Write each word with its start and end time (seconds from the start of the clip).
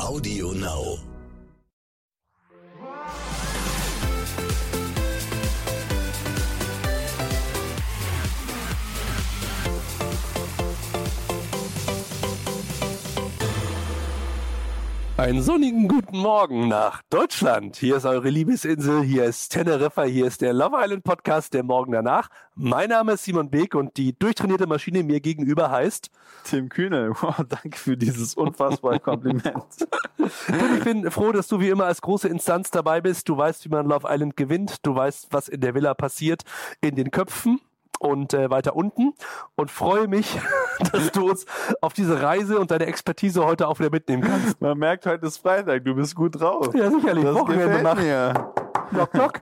Audio 0.00 0.52
Now. 0.52 1.09
Einen 15.20 15.42
sonnigen 15.42 15.86
guten 15.86 16.16
Morgen 16.16 16.68
nach 16.68 17.02
Deutschland. 17.10 17.76
Hier 17.76 17.96
ist 17.96 18.06
eure 18.06 18.30
Liebesinsel, 18.30 19.02
hier 19.02 19.24
ist 19.26 19.50
Teneriffa, 19.50 20.04
hier 20.04 20.26
ist 20.26 20.40
der 20.40 20.54
Love 20.54 20.76
Island 20.80 21.04
Podcast, 21.04 21.52
der 21.52 21.62
Morgen 21.62 21.92
danach. 21.92 22.30
Mein 22.54 22.88
Name 22.88 23.12
ist 23.12 23.24
Simon 23.24 23.50
Beek 23.50 23.74
und 23.74 23.98
die 23.98 24.18
durchtrainierte 24.18 24.66
Maschine 24.66 25.02
mir 25.02 25.20
gegenüber 25.20 25.70
heißt 25.70 26.10
Tim 26.44 26.70
Kühne. 26.70 27.10
Wow, 27.20 27.34
danke 27.46 27.76
für 27.76 27.98
dieses 27.98 28.32
unfassbare 28.32 28.98
Kompliment. 29.00 29.66
Und 30.16 30.78
ich 30.78 30.84
bin 30.84 31.10
froh, 31.10 31.32
dass 31.32 31.48
du 31.48 31.60
wie 31.60 31.68
immer 31.68 31.84
als 31.84 32.00
große 32.00 32.26
Instanz 32.26 32.70
dabei 32.70 33.02
bist. 33.02 33.28
Du 33.28 33.36
weißt, 33.36 33.66
wie 33.66 33.68
man 33.68 33.84
Love 33.84 34.06
Island 34.08 34.38
gewinnt. 34.38 34.86
Du 34.86 34.94
weißt, 34.94 35.26
was 35.32 35.48
in 35.48 35.60
der 35.60 35.74
Villa 35.74 35.92
passiert, 35.92 36.44
in 36.80 36.94
den 36.94 37.10
Köpfen 37.10 37.60
und 38.00 38.32
äh, 38.34 38.50
weiter 38.50 38.74
unten 38.74 39.12
und 39.56 39.70
freue 39.70 40.08
mich, 40.08 40.40
dass 40.92 41.12
du 41.12 41.30
uns 41.30 41.46
auf 41.80 41.92
diese 41.92 42.20
Reise 42.20 42.58
und 42.58 42.70
deine 42.70 42.86
Expertise 42.86 43.44
heute 43.44 43.68
auch 43.68 43.78
wieder 43.78 43.90
mitnehmen 43.90 44.22
kannst. 44.22 44.60
Man 44.60 44.78
merkt, 44.78 45.06
heute 45.06 45.26
ist 45.26 45.36
Freitag, 45.36 45.84
du 45.84 45.94
bist 45.94 46.16
gut 46.16 46.40
drauf. 46.40 46.74
Ja, 46.74 46.90
sicherlich. 46.90 47.24
Das 47.24 47.34
Wochenende 47.34 47.66
gefällt 47.66 47.84
nach 47.84 47.96
mir. 47.96 48.52
Knock, 48.88 49.10
knock. 49.12 49.32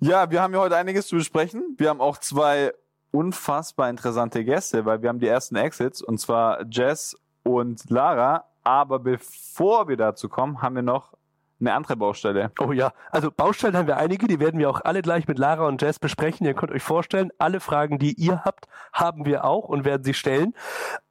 Ja, 0.00 0.30
wir 0.30 0.42
haben 0.42 0.52
ja 0.52 0.60
heute 0.60 0.76
einiges 0.76 1.06
zu 1.06 1.16
besprechen. 1.16 1.76
Wir 1.78 1.88
haben 1.88 2.00
auch 2.00 2.18
zwei 2.18 2.72
unfassbar 3.12 3.88
interessante 3.88 4.44
Gäste, 4.44 4.84
weil 4.84 5.00
wir 5.00 5.08
haben 5.08 5.20
die 5.20 5.28
ersten 5.28 5.54
Exits 5.54 6.02
und 6.02 6.18
zwar 6.18 6.64
Jess 6.68 7.16
und 7.44 7.88
Lara. 7.90 8.44
Aber 8.64 8.98
bevor 8.98 9.88
wir 9.88 9.96
dazu 9.96 10.28
kommen, 10.28 10.62
haben 10.62 10.74
wir 10.74 10.82
noch 10.82 11.13
eine 11.66 11.74
andere 11.74 11.96
Baustelle. 11.96 12.50
Oh 12.60 12.72
ja, 12.72 12.92
also 13.10 13.30
Baustellen 13.30 13.76
haben 13.76 13.86
wir 13.86 13.96
einige, 13.96 14.26
die 14.26 14.40
werden 14.40 14.58
wir 14.58 14.70
auch 14.70 14.80
alle 14.84 15.02
gleich 15.02 15.26
mit 15.28 15.38
Lara 15.38 15.66
und 15.66 15.80
Jess 15.82 15.98
besprechen. 15.98 16.46
Ihr 16.46 16.54
könnt 16.54 16.72
euch 16.72 16.82
vorstellen, 16.82 17.30
alle 17.38 17.60
Fragen, 17.60 17.98
die 17.98 18.12
ihr 18.14 18.44
habt, 18.44 18.66
haben 18.92 19.24
wir 19.24 19.44
auch 19.44 19.68
und 19.68 19.84
werden 19.84 20.04
sie 20.04 20.14
stellen. 20.14 20.54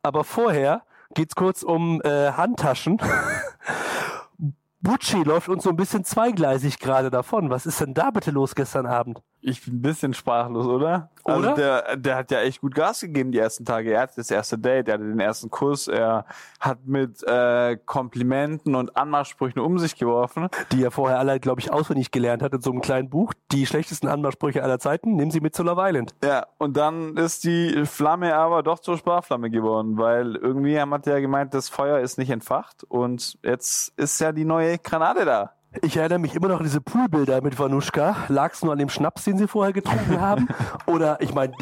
Aber 0.01 0.23
vorher 0.23 0.83
geht's 1.13 1.35
kurz 1.35 1.63
um 1.63 2.01
äh, 2.01 2.31
Handtaschen. 2.31 2.99
Bucci 4.81 5.23
läuft 5.23 5.47
uns 5.47 5.63
so 5.63 5.69
ein 5.69 5.77
bisschen 5.77 6.03
zweigleisig 6.03 6.79
gerade 6.79 7.09
davon. 7.09 7.49
Was 7.49 7.65
ist 7.65 7.79
denn 7.79 7.93
da 7.93 8.11
bitte 8.11 8.31
los 8.31 8.53
gestern 8.53 8.85
Abend? 8.85 9.21
Ich 9.45 9.65
bin 9.65 9.75
ein 9.75 9.81
bisschen 9.81 10.13
sprachlos, 10.13 10.65
oder? 10.65 11.09
Also 11.25 11.39
Oder? 11.39 11.53
der, 11.53 11.97
der 11.97 12.15
hat 12.15 12.31
ja 12.31 12.39
echt 12.39 12.61
gut 12.61 12.75
Gas 12.75 13.01
gegeben 13.01 13.33
die 13.33 13.39
ersten 13.39 13.65
Tage. 13.65 13.91
Er 13.91 14.01
hatte 14.01 14.13
das 14.15 14.31
erste 14.31 14.57
Date, 14.57 14.87
er 14.87 14.93
hatte 14.93 15.03
den 15.03 15.19
ersten 15.19 15.49
Kuss, 15.49 15.89
er 15.89 16.25
hat 16.61 16.85
mit 16.85 17.21
äh, 17.23 17.77
Komplimenten 17.85 18.73
und 18.73 18.95
Anmachsprüchen 18.95 19.61
um 19.61 19.79
sich 19.79 19.97
geworfen. 19.97 20.47
Die 20.71 20.81
er 20.81 20.91
vorher 20.91 21.19
alle, 21.19 21.41
glaube 21.41 21.59
ich, 21.59 21.73
auswendig 21.73 22.11
gelernt 22.11 22.41
hat 22.41 22.53
in 22.53 22.61
so 22.61 22.71
einem 22.71 22.79
kleinen 22.79 23.09
Buch. 23.09 23.33
Die 23.51 23.65
schlechtesten 23.65 24.07
Anmachsprüche 24.07 24.63
aller 24.63 24.79
Zeiten. 24.79 25.15
Nehmen 25.17 25.31
Sie 25.31 25.41
mit 25.41 25.53
zu 25.55 25.63
Love 25.63 25.81
Island. 25.83 26.15
Ja, 26.23 26.47
und 26.57 26.77
dann 26.77 27.17
ist 27.17 27.43
die 27.43 27.85
Flamme 27.85 28.35
aber 28.35 28.63
doch 28.63 28.79
zur 28.79 28.97
Sparflamme 28.97 29.49
geworden, 29.49 29.97
weil 29.97 30.37
irgendwie 30.37 30.79
hat 30.79 31.07
er 31.07 31.15
ja 31.15 31.19
gemeint, 31.19 31.53
das 31.53 31.67
Feuer 31.67 31.99
ist 31.99 32.17
nicht 32.17 32.29
entfacht 32.29 32.85
und 32.85 33.37
jetzt 33.43 33.91
ist 33.97 34.19
ja 34.21 34.31
die 34.31 34.45
neue 34.45 34.77
Granate 34.77 35.25
da. 35.25 35.51
Ich 35.81 35.97
erinnere 35.97 36.19
mich 36.19 36.35
immer 36.35 36.47
noch 36.49 36.59
an 36.59 36.63
diese 36.63 36.81
Poolbilder 36.81 37.41
mit 37.41 37.57
Vanuschka. 37.57 38.15
Lag 38.27 38.53
es 38.53 38.63
nur 38.63 38.73
an 38.73 38.79
dem 38.79 38.89
Schnaps, 38.89 39.23
den 39.23 39.37
sie 39.37 39.47
vorher 39.47 39.73
getrunken 39.73 40.21
haben? 40.21 40.47
Oder, 40.85 41.19
ich 41.21 41.33
meine, 41.33 41.53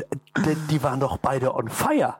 die 0.70 0.84
waren 0.84 1.00
doch 1.00 1.18
beide 1.18 1.56
on 1.56 1.70
fire. 1.70 2.16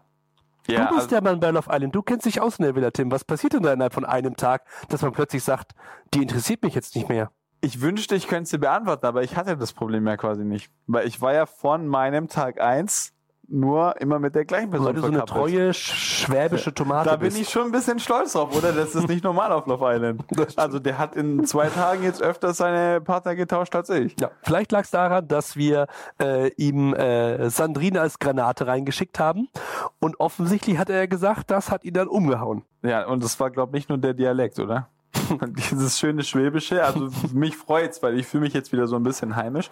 du 0.68 0.76
bist 0.76 0.92
also, 0.92 1.08
der 1.08 1.22
Mann 1.22 1.40
bei 1.40 1.52
Love 1.52 1.70
Island. 1.72 1.96
Du 1.96 2.02
kennst 2.02 2.26
dich 2.26 2.42
aus 2.42 2.60
in 2.60 2.66
der 2.66 2.76
Villa, 2.76 2.92
Tim. 2.92 3.12
Was 3.12 3.26
passiert 3.26 3.54
denn 3.54 3.64
da 3.64 3.74
innerhalb 3.74 3.94
von 3.94 4.06
einem 4.06 4.36
Tag, 4.36 4.64
dass 4.90 5.02
man 5.02 5.12
plötzlich 5.12 5.44
sagt, 5.44 5.74
die 6.14 6.22
interessiert 6.22 6.64
mich 6.64 6.76
jetzt 6.76 6.96
nicht 6.96 7.10
mehr? 7.10 7.32
ich 7.62 7.80
wünschte, 7.80 8.16
ich 8.16 8.28
könnte 8.28 8.50
sie 8.50 8.58
beantworten, 8.58 9.06
aber 9.06 9.24
ich 9.24 9.38
hatte 9.38 9.56
das 9.56 9.72
Problem 9.72 10.08
ja 10.08 10.18
quasi 10.18 10.44
nicht. 10.44 10.72
Weil 10.88 11.08
ich 11.08 11.22
war 11.22 11.34
ja 11.34 11.46
von 11.46 11.88
meinem 11.88 12.28
Tag 12.28 12.60
eins 12.60 13.14
nur 13.52 14.00
immer 14.02 14.20
mit 14.20 14.36
der 14.36 14.46
gleichen 14.46 14.70
Person 14.70 14.88
Weil 14.88 14.94
du 14.96 15.02
so 15.02 15.08
eine 15.08 15.26
treue 15.26 15.70
sch- 15.72 15.94
schwäbische 16.26 16.74
Tomate 16.74 17.10
Da 17.10 17.16
bin 17.16 17.36
ich 17.36 17.50
schon 17.50 17.66
ein 17.66 17.72
bisschen 17.72 18.00
stolz 18.00 18.34
drauf, 18.34 18.56
oder? 18.58 18.72
Das 18.72 18.96
ist 18.96 19.08
nicht 19.08 19.24
normal 19.24 19.52
auf 19.52 19.66
Love 19.68 19.86
Island. 19.96 20.24
Also 20.56 20.80
der 20.80 20.98
hat 20.98 21.16
in 21.16 21.46
zwei 21.46 21.68
Tagen 21.70 22.04
jetzt 22.04 22.22
öfter 22.22 22.54
seine 22.54 23.02
Partner 23.02 23.36
getauscht 23.36 23.76
als 23.76 23.90
ich. 23.90 24.16
Ja, 24.20 24.32
vielleicht 24.44 24.72
lag 24.72 24.82
es 24.84 24.92
daran, 24.92 25.28
dass 25.28 25.56
wir 25.56 25.88
äh, 26.22 26.50
ihm 26.56 26.94
äh, 26.94 27.50
Sandrine 27.50 28.02
als 28.02 28.20
Granate 28.20 28.68
reingeschickt 28.68 29.20
haben. 29.20 29.48
Und 30.00 30.20
offensichtlich 30.20 30.78
hat 30.78 30.90
er 30.90 31.08
gesagt, 31.08 31.52
das 31.52 31.72
hat 31.72 31.84
ihn 31.84 31.94
dann 31.94 32.08
umgehauen. 32.08 32.64
Ja, 32.84 33.06
und 33.08 33.24
das 33.24 33.40
war, 33.40 33.50
glaube 33.52 33.78
ich, 33.78 33.82
nicht 33.82 33.90
nur 33.90 33.98
der 33.98 34.14
Dialekt, 34.14 34.60
oder? 34.60 34.88
Dieses 35.72 36.00
schöne 36.00 36.24
Schwäbische, 36.24 36.84
also 36.84 37.10
mich 37.34 37.58
freut's, 37.58 38.02
weil 38.02 38.18
ich 38.18 38.28
fühle 38.28 38.42
mich 38.44 38.54
jetzt 38.54 38.72
wieder 38.72 38.88
so 38.88 38.96
ein 38.96 39.04
bisschen 39.04 39.36
heimisch. 39.36 39.70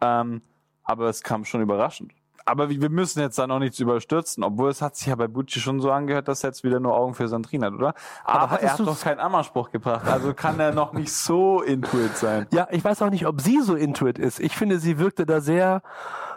Ähm, 0.00 0.42
aber 0.82 1.08
es 1.08 1.22
kam 1.22 1.44
schon 1.44 1.60
überraschend. 1.60 2.12
Aber 2.48 2.70
wir 2.70 2.88
müssen 2.88 3.20
jetzt 3.20 3.38
da 3.38 3.46
noch 3.46 3.58
nichts 3.58 3.78
überstürzen, 3.78 4.42
obwohl 4.42 4.70
es 4.70 4.80
hat 4.80 4.96
sich 4.96 5.08
ja 5.08 5.16
bei 5.16 5.28
Bucci 5.28 5.60
schon 5.60 5.80
so 5.80 5.90
angehört, 5.90 6.28
dass 6.28 6.42
er 6.42 6.48
jetzt 6.48 6.64
wieder 6.64 6.80
nur 6.80 6.94
Augen 6.96 7.12
für 7.12 7.28
Sandrine 7.28 7.66
hat, 7.66 7.74
oder? 7.74 7.94
Aber, 8.24 8.50
hattest 8.52 8.62
er 8.62 8.72
hat 8.72 8.80
doch 8.80 9.00
keinen 9.00 9.20
Ammerspruch 9.20 9.70
gebracht, 9.70 10.06
also 10.06 10.32
kann 10.32 10.58
er 10.58 10.72
noch 10.72 10.94
nicht 10.94 11.12
so 11.12 11.60
intuit 11.60 12.16
sein. 12.16 12.46
Ja, 12.50 12.66
ich 12.70 12.82
weiß 12.82 13.02
auch 13.02 13.10
nicht, 13.10 13.26
ob 13.26 13.42
sie 13.42 13.60
so 13.60 13.74
intuit 13.74 14.18
ist. 14.18 14.40
Ich 14.40 14.56
finde, 14.56 14.78
sie 14.78 14.98
wirkte 14.98 15.26
da 15.26 15.42
sehr, 15.42 15.82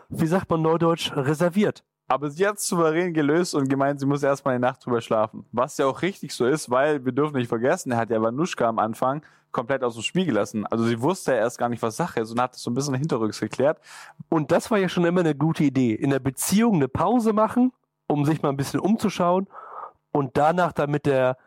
wie 0.10 0.28
sagt 0.28 0.50
man 0.50 0.62
neudeutsch, 0.62 1.14
reserviert. 1.16 1.86
Aber 2.10 2.30
sie 2.30 2.46
hat 2.46 2.60
souverän 2.60 3.14
gelöst 3.14 3.56
und 3.56 3.70
gemeint, 3.70 4.02
sie 4.02 4.06
muss 4.06 4.22
erstmal 4.22 4.56
eine 4.56 4.68
Nacht 4.68 4.86
drüber 4.86 5.00
schlafen. 5.00 5.46
Was 5.54 5.78
ja 5.78 5.86
auch 5.86 6.02
richtig 6.02 6.34
so 6.34 6.46
ist, 6.46 6.70
weil 6.70 7.06
wir 7.06 7.14
dürfen 7.14 7.38
nicht 7.38 7.48
vergessen, 7.48 7.94
er 7.94 8.00
hat 8.00 8.10
ja 8.10 8.22
Vanuschka 8.22 8.68
am 8.68 8.80
Anfang 8.80 9.24
komplett 9.52 9.84
aus 9.84 9.96
dem 9.96 10.04
Spiel 10.04 10.26
gelassen. 10.26 10.66
Also 10.66 10.86
sie 10.86 11.02
wusste 11.02 11.32
ja 11.34 11.40
erst 11.40 11.58
gar 11.58 11.70
nicht, 11.70 11.82
was 11.82 11.98
Sache 11.98 12.22
ist 12.22 12.32
und 12.32 12.42
hat 12.42 12.54
das 12.54 12.62
so 12.62 12.72
ein 12.72 12.74
bisschen 12.74 12.94
hinterrücks 12.96 13.40
geklärt. 13.40 13.80
Und 14.30 14.52
das 14.52 14.72
war 14.72 14.78
ja 14.78 14.90
schon 14.90 15.06
immer 15.06 15.22
eine 15.22 15.36
gute 15.36 15.64
Idee. 15.64 15.94
In 15.94 16.10
der 16.10 16.20
Beziehung 16.20 16.76
eine 16.76 16.88
Pause 16.88 17.34
machen, 17.34 17.72
um 18.08 18.26
sich 18.26 18.42
mal 18.42 18.50
ein 18.50 18.58
bisschen 18.58 18.80
umzuschauen 18.80 19.48
und 20.12 20.38
danach 20.38 20.74
dann 20.74 20.92
mit 20.92 21.06
der 21.06 21.38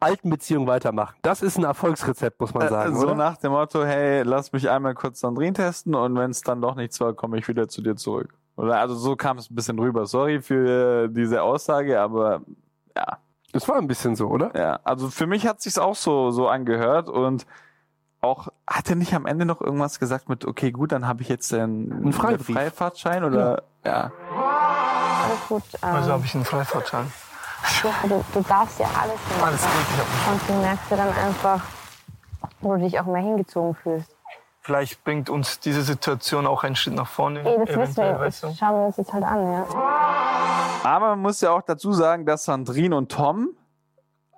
alten 0.00 0.30
Beziehung 0.30 0.66
weitermachen. 0.66 1.16
Das 1.22 1.42
ist 1.42 1.56
ein 1.56 1.64
Erfolgsrezept, 1.64 2.40
muss 2.40 2.52
man 2.52 2.68
sagen. 2.68 2.94
Äh, 2.94 2.98
so 2.98 3.06
oder? 3.06 3.14
nach 3.14 3.36
dem 3.38 3.52
Motto, 3.52 3.84
hey, 3.84 4.22
lass 4.22 4.52
mich 4.52 4.68
einmal 4.68 4.94
kurz 4.94 5.20
Sandrine 5.20 5.54
testen 5.54 5.94
und 5.94 6.16
wenn 6.16 6.30
es 6.30 6.42
dann 6.42 6.60
doch 6.60 6.74
nichts 6.74 7.00
war, 7.00 7.14
komme 7.14 7.38
ich 7.38 7.48
wieder 7.48 7.68
zu 7.68 7.82
dir 7.82 7.96
zurück. 7.96 8.34
Oder 8.56 8.78
also 8.78 8.94
so 8.94 9.16
kam 9.16 9.38
es 9.38 9.50
ein 9.50 9.54
bisschen 9.54 9.78
rüber. 9.78 10.06
Sorry 10.06 10.40
für 10.40 11.08
diese 11.08 11.42
Aussage, 11.42 12.00
aber 12.00 12.42
ja, 12.96 13.18
Das 13.54 13.66
war 13.68 13.76
ein 13.76 13.86
bisschen 13.86 14.14
so, 14.16 14.26
oder? 14.28 14.50
ja. 14.54 14.78
Also 14.84 15.08
für 15.08 15.26
mich 15.26 15.46
hat 15.46 15.62
sich's 15.62 15.78
auch 15.78 15.94
so 15.94 16.30
so 16.30 16.48
angehört 16.48 17.08
und 17.08 17.46
auch 18.20 18.48
hat 18.68 18.88
er 18.90 18.96
nicht 18.96 19.14
am 19.14 19.26
Ende 19.26 19.44
noch 19.44 19.60
irgendwas 19.60 19.98
gesagt 20.00 20.28
mit, 20.28 20.44
okay, 20.46 20.70
gut, 20.72 20.92
dann 20.92 21.06
habe 21.06 21.22
ich 21.22 21.28
jetzt 21.28 21.52
einen, 21.54 21.92
Einen 21.92 22.12
Freibrief. 22.12 22.56
Freifahrtschein 22.56 23.22
oder 23.24 23.62
ja. 23.84 24.10
Alles 25.24 25.48
gut. 25.48 25.62
Ähm, 25.82 25.94
Also 25.94 26.12
habe 26.12 26.24
ich 26.24 26.34
einen 26.34 26.44
Freifahrtschein. 26.44 27.12
ja, 27.84 27.90
du, 28.08 28.24
du 28.32 28.40
darfst 28.42 28.80
ja 28.80 28.86
alles 29.00 29.18
machen. 29.38 29.42
Alles 29.48 29.62
gut, 29.62 29.70
ich. 29.90 30.32
Und 30.32 30.48
du 30.48 30.62
merkst 30.62 30.90
ja 30.90 30.96
dann 30.96 31.08
einfach, 31.16 31.60
wo 32.60 32.74
du 32.74 32.80
dich 32.80 32.98
auch 32.98 33.06
mehr 33.06 33.22
hingezogen 33.22 33.74
fühlst. 33.74 34.10
Vielleicht 34.60 35.04
bringt 35.04 35.28
uns 35.28 35.60
diese 35.60 35.82
Situation 35.82 36.46
auch 36.46 36.64
einen 36.64 36.74
Schritt 36.76 36.94
nach 36.94 37.06
vorne. 37.06 37.40
Ey, 37.40 37.44
das 37.58 37.68
wissen 37.68 37.74
eventuell, 37.82 38.12
wir. 38.14 38.20
weißt 38.20 38.42
du? 38.42 38.46
Das 38.46 38.56
schauen 38.58 38.74
wir 38.80 38.86
uns 38.86 38.96
jetzt 38.96 39.12
halt 39.12 39.24
an, 39.24 39.52
ja. 39.52 39.66
Aber 40.84 41.10
man 41.10 41.20
muss 41.20 41.40
ja 41.40 41.50
auch 41.50 41.62
dazu 41.62 41.92
sagen, 41.92 42.26
dass 42.26 42.44
Sandrine 42.44 42.94
und 42.94 43.10
Tom 43.10 43.56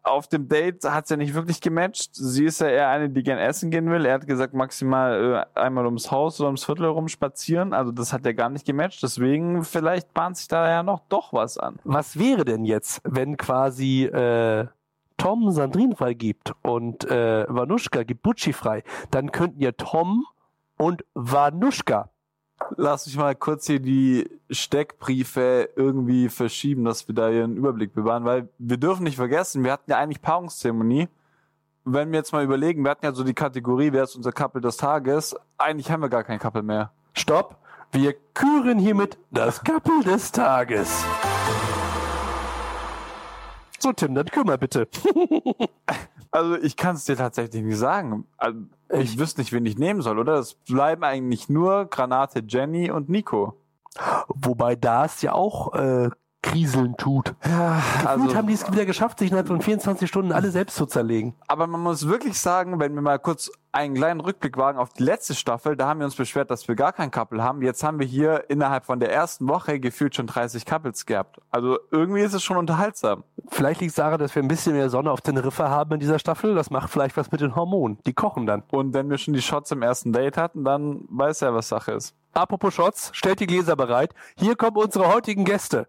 auf 0.05 0.29
dem 0.29 0.49
Date 0.49 0.84
hat's 0.84 1.11
ja 1.11 1.17
nicht 1.17 1.34
wirklich 1.34 1.61
gematcht. 1.61 2.15
Sie 2.15 2.45
ist 2.45 2.61
ja 2.61 2.69
eher 2.69 2.89
eine, 2.89 3.11
die 3.11 3.25
gern 3.25 3.39
essen 3.39 3.73
gehen 3.73 3.91
will. 3.91 4.07
Er 4.07 4.15
hat 4.15 4.29
gesagt, 4.29 4.55
maximal 4.55 5.45
äh, 5.55 5.61
einmal 5.61 5.85
ums 5.87 6.12
Haus 6.12 6.39
oder 6.41 6.47
ums 6.47 6.65
Viertel 6.65 6.85
herum 6.85 7.09
spazieren. 7.09 7.73
Also 7.73 7.91
das 7.91 8.12
hat 8.12 8.25
ja 8.25 8.31
gar 8.33 8.49
nicht 8.49 8.65
gematcht. 8.65 9.03
Deswegen 9.03 9.65
vielleicht 9.65 10.15
bahnt 10.15 10.37
sich 10.37 10.47
da 10.47 10.69
ja 10.69 10.85
noch 10.85 11.01
doch 11.09 11.33
was 11.33 11.59
an. 11.59 11.81
Was 11.83 12.17
wäre 12.17 12.45
denn 12.45 12.65
jetzt, 12.65 13.01
wenn 13.03 13.37
quasi 13.37 14.05
äh, 14.05 14.69
Tom 15.17 15.51
Sandrine 15.51 15.97
freigibt 15.97 16.53
und 16.62 17.11
äh, 17.11 17.44
Vanuschka 17.49 18.05
gibt 18.05 18.23
Bucci 18.23 18.53
frei? 18.53 18.85
Dann 19.11 19.32
könnten 19.32 19.61
ja 19.61 19.73
Tom 19.73 20.25
und 20.79 21.05
Vanuschka 21.15 22.11
Lass 22.76 23.06
mich 23.06 23.17
mal 23.17 23.35
kurz 23.35 23.67
hier 23.67 23.81
die 23.81 24.29
Steckbriefe 24.50 25.70
irgendwie 25.76 26.29
verschieben, 26.29 26.85
dass 26.85 27.06
wir 27.06 27.14
da 27.14 27.29
hier 27.29 27.44
einen 27.44 27.56
Überblick 27.56 27.94
bewahren, 27.94 28.25
weil 28.25 28.49
wir 28.58 28.76
dürfen 28.76 29.05
nicht 29.05 29.17
vergessen, 29.17 29.62
wir 29.62 29.73
hatten 29.73 29.91
ja 29.91 29.99
eigentlich 29.99 30.23
Paarungszeremonie. 30.23 31.08
Wenn 31.85 32.11
wir 32.11 32.19
jetzt 32.19 32.32
mal 32.32 32.43
überlegen, 32.43 32.82
wir 32.82 32.91
hatten 32.91 33.05
ja 33.05 33.12
so 33.12 33.23
die 33.23 33.35
Kategorie, 33.35 33.93
wer 33.93 34.05
ist 34.05 34.17
unser 34.17 34.32
Couple 34.32 34.61
des 34.61 34.76
Tages? 34.76 35.37
Eigentlich 35.58 35.91
haben 35.91 36.00
wir 36.00 36.08
gar 36.08 36.25
kein 36.25 36.38
Couple 36.38 36.62
mehr. 36.62 36.93
Stopp! 37.12 37.56
Wir 37.93 38.14
küren 38.35 38.79
hiermit 38.79 39.17
das 39.31 39.62
Couple 39.62 40.03
des 40.03 40.32
Tages. 40.32 41.05
So, 43.78 43.93
Tim, 43.93 44.14
dann 44.14 44.26
kümmer 44.26 44.58
bitte. 44.58 44.88
Also 46.32 46.56
ich 46.56 46.76
kann 46.76 46.96
es 46.96 47.05
dir 47.06 47.17
tatsächlich 47.17 47.62
nicht 47.62 47.78
sagen. 47.78 48.26
Also, 48.37 48.58
ich 48.93 49.19
wüsste 49.19 49.40
nicht, 49.40 49.55
wen 49.55 49.64
ich 49.64 49.78
nehmen 49.78 50.02
soll, 50.02 50.19
oder? 50.19 50.34
Es 50.34 50.52
bleiben 50.52 51.02
eigentlich 51.02 51.49
nur 51.49 51.87
Granate 51.87 52.43
Jenny 52.46 52.90
und 52.90 53.08
Nico. 53.08 53.55
Wobei 54.28 54.76
da 54.76 55.06
es 55.06 55.23
ja 55.23 55.32
auch 55.32 55.73
äh, 55.73 56.11
kriseln 56.46 56.96
tut. 56.96 57.34
Ja, 57.44 57.82
also, 58.04 58.34
haben 58.34 58.46
die 58.46 58.54
es 58.54 58.70
wieder 58.70 58.87
geschafft, 58.87 59.19
sich 59.19 59.28
innerhalb 59.28 59.48
von 59.48 59.60
24 59.60 60.08
Stunden 60.08 60.32
alle 60.32 60.50
selbst 60.50 60.76
zu 60.76 60.87
zerlegen. 60.87 61.34
aber 61.48 61.66
man 61.66 61.81
muss 61.81 62.06
wirklich 62.06 62.38
sagen, 62.38 62.78
wenn 62.78 62.94
wir 62.94 63.02
mal 63.02 63.19
kurz 63.19 63.50
einen 63.72 63.94
kleinen 63.94 64.20
Rückblick 64.20 64.56
wagen 64.56 64.78
auf 64.78 64.94
die 64.94 65.02
letzte 65.02 65.34
Staffel, 65.34 65.76
da 65.76 65.88
haben 65.88 66.00
wir 66.00 66.06
uns 66.06 66.14
beschwert, 66.14 66.50
dass 66.50 66.66
wir 66.66 66.76
gar 66.76 66.93
kein 66.93 67.10
Couple 67.10 67.43
haben. 67.43 67.60
Jetzt 67.60 67.84
haben 67.84 67.98
wir 67.98 68.06
hier 68.06 68.44
innerhalb 68.48 68.87
von 68.87 69.00
der 69.00 69.12
ersten 69.12 69.48
Woche 69.48 69.81
gefühlt 69.81 70.14
schon 70.14 70.26
30 70.26 70.64
Couples 70.64 71.04
gehabt. 71.04 71.40
Also 71.50 71.78
irgendwie 71.90 72.22
ist 72.22 72.32
es 72.32 72.43
schon 72.43 72.56
unterhaltsam. 72.56 73.25
Vielleicht 73.48 73.81
liegt 73.81 73.90
es 73.90 73.96
daran, 73.96 74.19
dass 74.19 74.34
wir 74.34 74.43
ein 74.43 74.48
bisschen 74.48 74.75
mehr 74.75 74.88
Sonne 74.88 75.10
auf 75.10 75.20
Teneriffa 75.20 75.69
haben 75.69 75.93
in 75.93 76.00
dieser 76.00 76.19
Staffel. 76.19 76.54
Das 76.54 76.70
macht 76.70 76.90
vielleicht 76.90 77.16
was 77.19 77.31
mit 77.31 77.43
den 77.43 77.54
Hormonen. 77.54 77.98
Die 78.06 78.14
kochen 78.14 78.46
dann. 78.46 78.62
Und 78.70 78.94
wenn 78.94 79.10
wir 79.10 79.19
schon 79.19 79.34
die 79.34 79.43
Shots 79.43 79.70
im 79.72 79.82
ersten 79.82 80.12
Date 80.12 80.38
hatten, 80.38 80.64
dann 80.64 81.04
weiß 81.10 81.43
er, 81.43 81.54
was 81.54 81.69
Sache 81.69 81.93
ist. 81.93 82.14
Apropos 82.32 82.75
Shots, 82.75 83.10
stellt 83.12 83.40
die 83.40 83.46
Gläser 83.46 83.76
bereit. 83.76 84.14
Hier 84.37 84.56
kommen 84.56 84.76
unsere 84.76 85.12
heutigen 85.12 85.44
Gäste. 85.44 85.87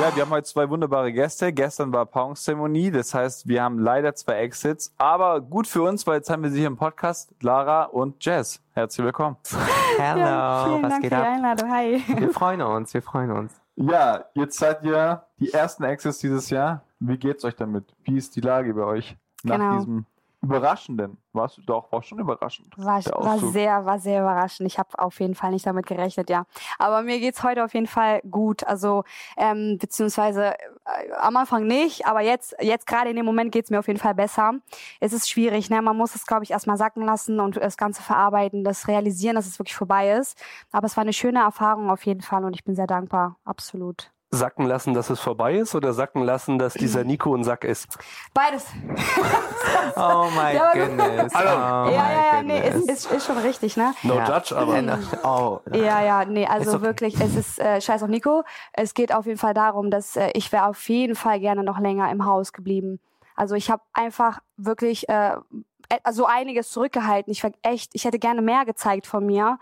Ja, 0.00 0.14
wir 0.14 0.22
haben 0.22 0.30
heute 0.30 0.44
zwei 0.46 0.68
wunderbare 0.70 1.12
Gäste. 1.12 1.52
Gestern 1.52 1.92
war 1.92 2.06
Paarungszeremonie, 2.06 2.90
das 2.92 3.14
heißt, 3.14 3.48
wir 3.48 3.62
haben 3.62 3.78
leider 3.80 4.14
zwei 4.14 4.34
Exits, 4.34 4.94
aber 4.96 5.40
gut 5.40 5.66
für 5.66 5.82
uns, 5.82 6.06
weil 6.06 6.16
jetzt 6.16 6.30
haben 6.30 6.42
wir 6.44 6.50
sie 6.50 6.58
hier 6.58 6.68
im 6.68 6.76
Podcast, 6.76 7.34
Lara 7.40 7.84
und 7.84 8.24
Jazz. 8.24 8.60
Herzlich 8.74 9.04
willkommen. 9.04 9.36
Hello, 9.98 10.20
Ja, 10.20 10.64
vielen 10.66 10.82
was 10.84 10.90
Dank 10.90 11.02
geht 11.02 11.12
für 11.12 11.16
die 11.16 11.22
ab? 11.22 11.34
Einladung. 11.34 11.70
Hi. 11.72 12.02
Wir 12.06 12.30
freuen 12.30 12.62
uns, 12.62 12.94
wir 12.94 13.02
freuen 13.02 13.30
uns. 13.32 13.60
Ja, 13.74 14.24
jetzt 14.34 14.58
seid 14.58 14.84
ihr 14.84 15.22
die 15.40 15.52
ersten 15.52 15.82
Exits 15.84 16.18
dieses 16.18 16.48
Jahr. 16.50 16.82
Wie 17.00 17.16
geht's 17.16 17.44
euch 17.44 17.56
damit? 17.56 17.84
Wie 18.04 18.16
ist 18.16 18.36
die 18.36 18.40
Lage 18.40 18.74
bei 18.74 18.84
euch 18.84 19.16
nach 19.42 19.56
Genau. 19.56 19.78
diesem 19.78 20.06
überraschenden? 20.40 21.18
Warst 21.32 21.58
du 21.58 21.62
doch, 21.62 21.90
war 21.90 22.02
schon 22.02 22.18
überraschend. 22.18 22.72
War, 22.76 23.04
war 23.04 23.38
sehr, 23.38 23.84
war 23.84 23.98
sehr 23.98 24.20
überraschend. 24.20 24.66
Ich 24.66 24.78
habe 24.78 24.98
auf 24.98 25.18
jeden 25.20 25.34
Fall 25.34 25.50
nicht 25.50 25.66
damit 25.66 25.86
gerechnet, 25.86 26.30
ja. 26.30 26.46
Aber 26.78 27.02
mir 27.02 27.18
geht's 27.18 27.42
heute 27.42 27.64
auf 27.64 27.74
jeden 27.74 27.86
Fall 27.86 28.20
gut. 28.28 28.64
Also 28.64 29.04
ähm, 29.36 29.78
beziehungsweise 29.78 30.54
äh, 30.54 31.12
am 31.18 31.36
Anfang 31.36 31.66
nicht, 31.66 32.06
aber 32.06 32.20
jetzt, 32.20 32.54
jetzt 32.60 32.86
gerade 32.86 33.10
in 33.10 33.16
dem 33.16 33.26
Moment 33.26 33.52
geht's 33.52 33.70
mir 33.70 33.78
auf 33.78 33.88
jeden 33.88 34.00
Fall 34.00 34.14
besser. 34.14 34.54
Es 35.00 35.12
ist 35.12 35.28
schwierig, 35.28 35.70
ne? 35.70 35.82
Man 35.82 35.96
muss 35.96 36.14
es, 36.14 36.26
glaube 36.26 36.44
ich, 36.44 36.52
erstmal 36.52 36.76
sacken 36.76 37.04
lassen 37.04 37.40
und 37.40 37.56
das 37.56 37.76
Ganze 37.76 38.02
verarbeiten, 38.02 38.64
das 38.64 38.88
realisieren, 38.88 39.34
dass 39.34 39.46
es 39.46 39.58
wirklich 39.58 39.76
vorbei 39.76 40.12
ist. 40.12 40.38
Aber 40.70 40.86
es 40.86 40.96
war 40.96 41.02
eine 41.02 41.12
schöne 41.12 41.40
Erfahrung 41.40 41.90
auf 41.90 42.06
jeden 42.06 42.22
Fall 42.22 42.44
und 42.44 42.54
ich 42.54 42.64
bin 42.64 42.74
sehr 42.74 42.86
dankbar. 42.86 43.36
Absolut. 43.44 44.12
Sacken 44.30 44.66
lassen, 44.66 44.92
dass 44.92 45.08
es 45.08 45.20
vorbei 45.20 45.54
ist 45.56 45.74
oder 45.74 45.94
sacken 45.94 46.22
lassen, 46.22 46.58
dass 46.58 46.74
dieser 46.74 47.02
Nico 47.02 47.34
ein 47.34 47.44
Sack 47.44 47.64
ist? 47.64 47.96
Beides. 48.34 48.66
Oh 49.96 50.28
my 50.34 50.58
goodness. 50.72 51.34
Hallo. 51.34 51.88
Oh 51.88 51.92
ja, 51.92 52.12
ja, 52.12 52.36
ja, 52.36 52.42
nee, 52.42 52.60
goodness. 52.60 52.84
ist, 52.84 53.06
ist, 53.06 53.12
ist 53.12 53.26
schon 53.26 53.38
richtig, 53.38 53.76
ne? 53.76 53.94
No 54.02 54.16
Ja. 54.16 54.36
judge, 54.36 54.56
aber. 54.56 54.98
Oh, 55.24 55.60
Ja, 55.74 56.02
ja, 56.02 56.24
nee, 56.24 56.46
also 56.46 56.74
okay. 56.74 56.82
wirklich, 56.82 57.20
es 57.20 57.34
ist 57.36 57.58
äh, 57.58 57.80
scheiß 57.80 58.02
auf 58.02 58.08
Nico. 58.08 58.44
Es 58.72 58.94
geht 58.94 59.12
auf 59.14 59.26
jeden 59.26 59.38
Fall 59.38 59.54
darum, 59.54 59.90
dass 59.90 60.16
äh, 60.16 60.30
ich 60.34 60.52
wäre 60.52 60.66
auf 60.66 60.88
jeden 60.88 61.16
Fall 61.16 61.40
gerne 61.40 61.64
noch 61.64 61.78
länger 61.78 62.10
im 62.10 62.24
Haus 62.24 62.52
geblieben. 62.52 63.00
Also 63.34 63.54
ich 63.54 63.70
habe 63.70 63.82
einfach 63.92 64.40
wirklich 64.56 65.08
äh, 65.08 65.32
e- 65.90 65.98
also 66.04 66.26
einiges 66.26 66.70
zurückgehalten. 66.70 67.32
Ich 67.32 67.42
war 67.42 67.50
echt, 67.62 67.90
ich 67.94 68.04
hätte 68.04 68.18
gerne 68.18 68.42
mehr 68.42 68.64
gezeigt 68.64 69.06
von 69.06 69.24
mir. 69.26 69.58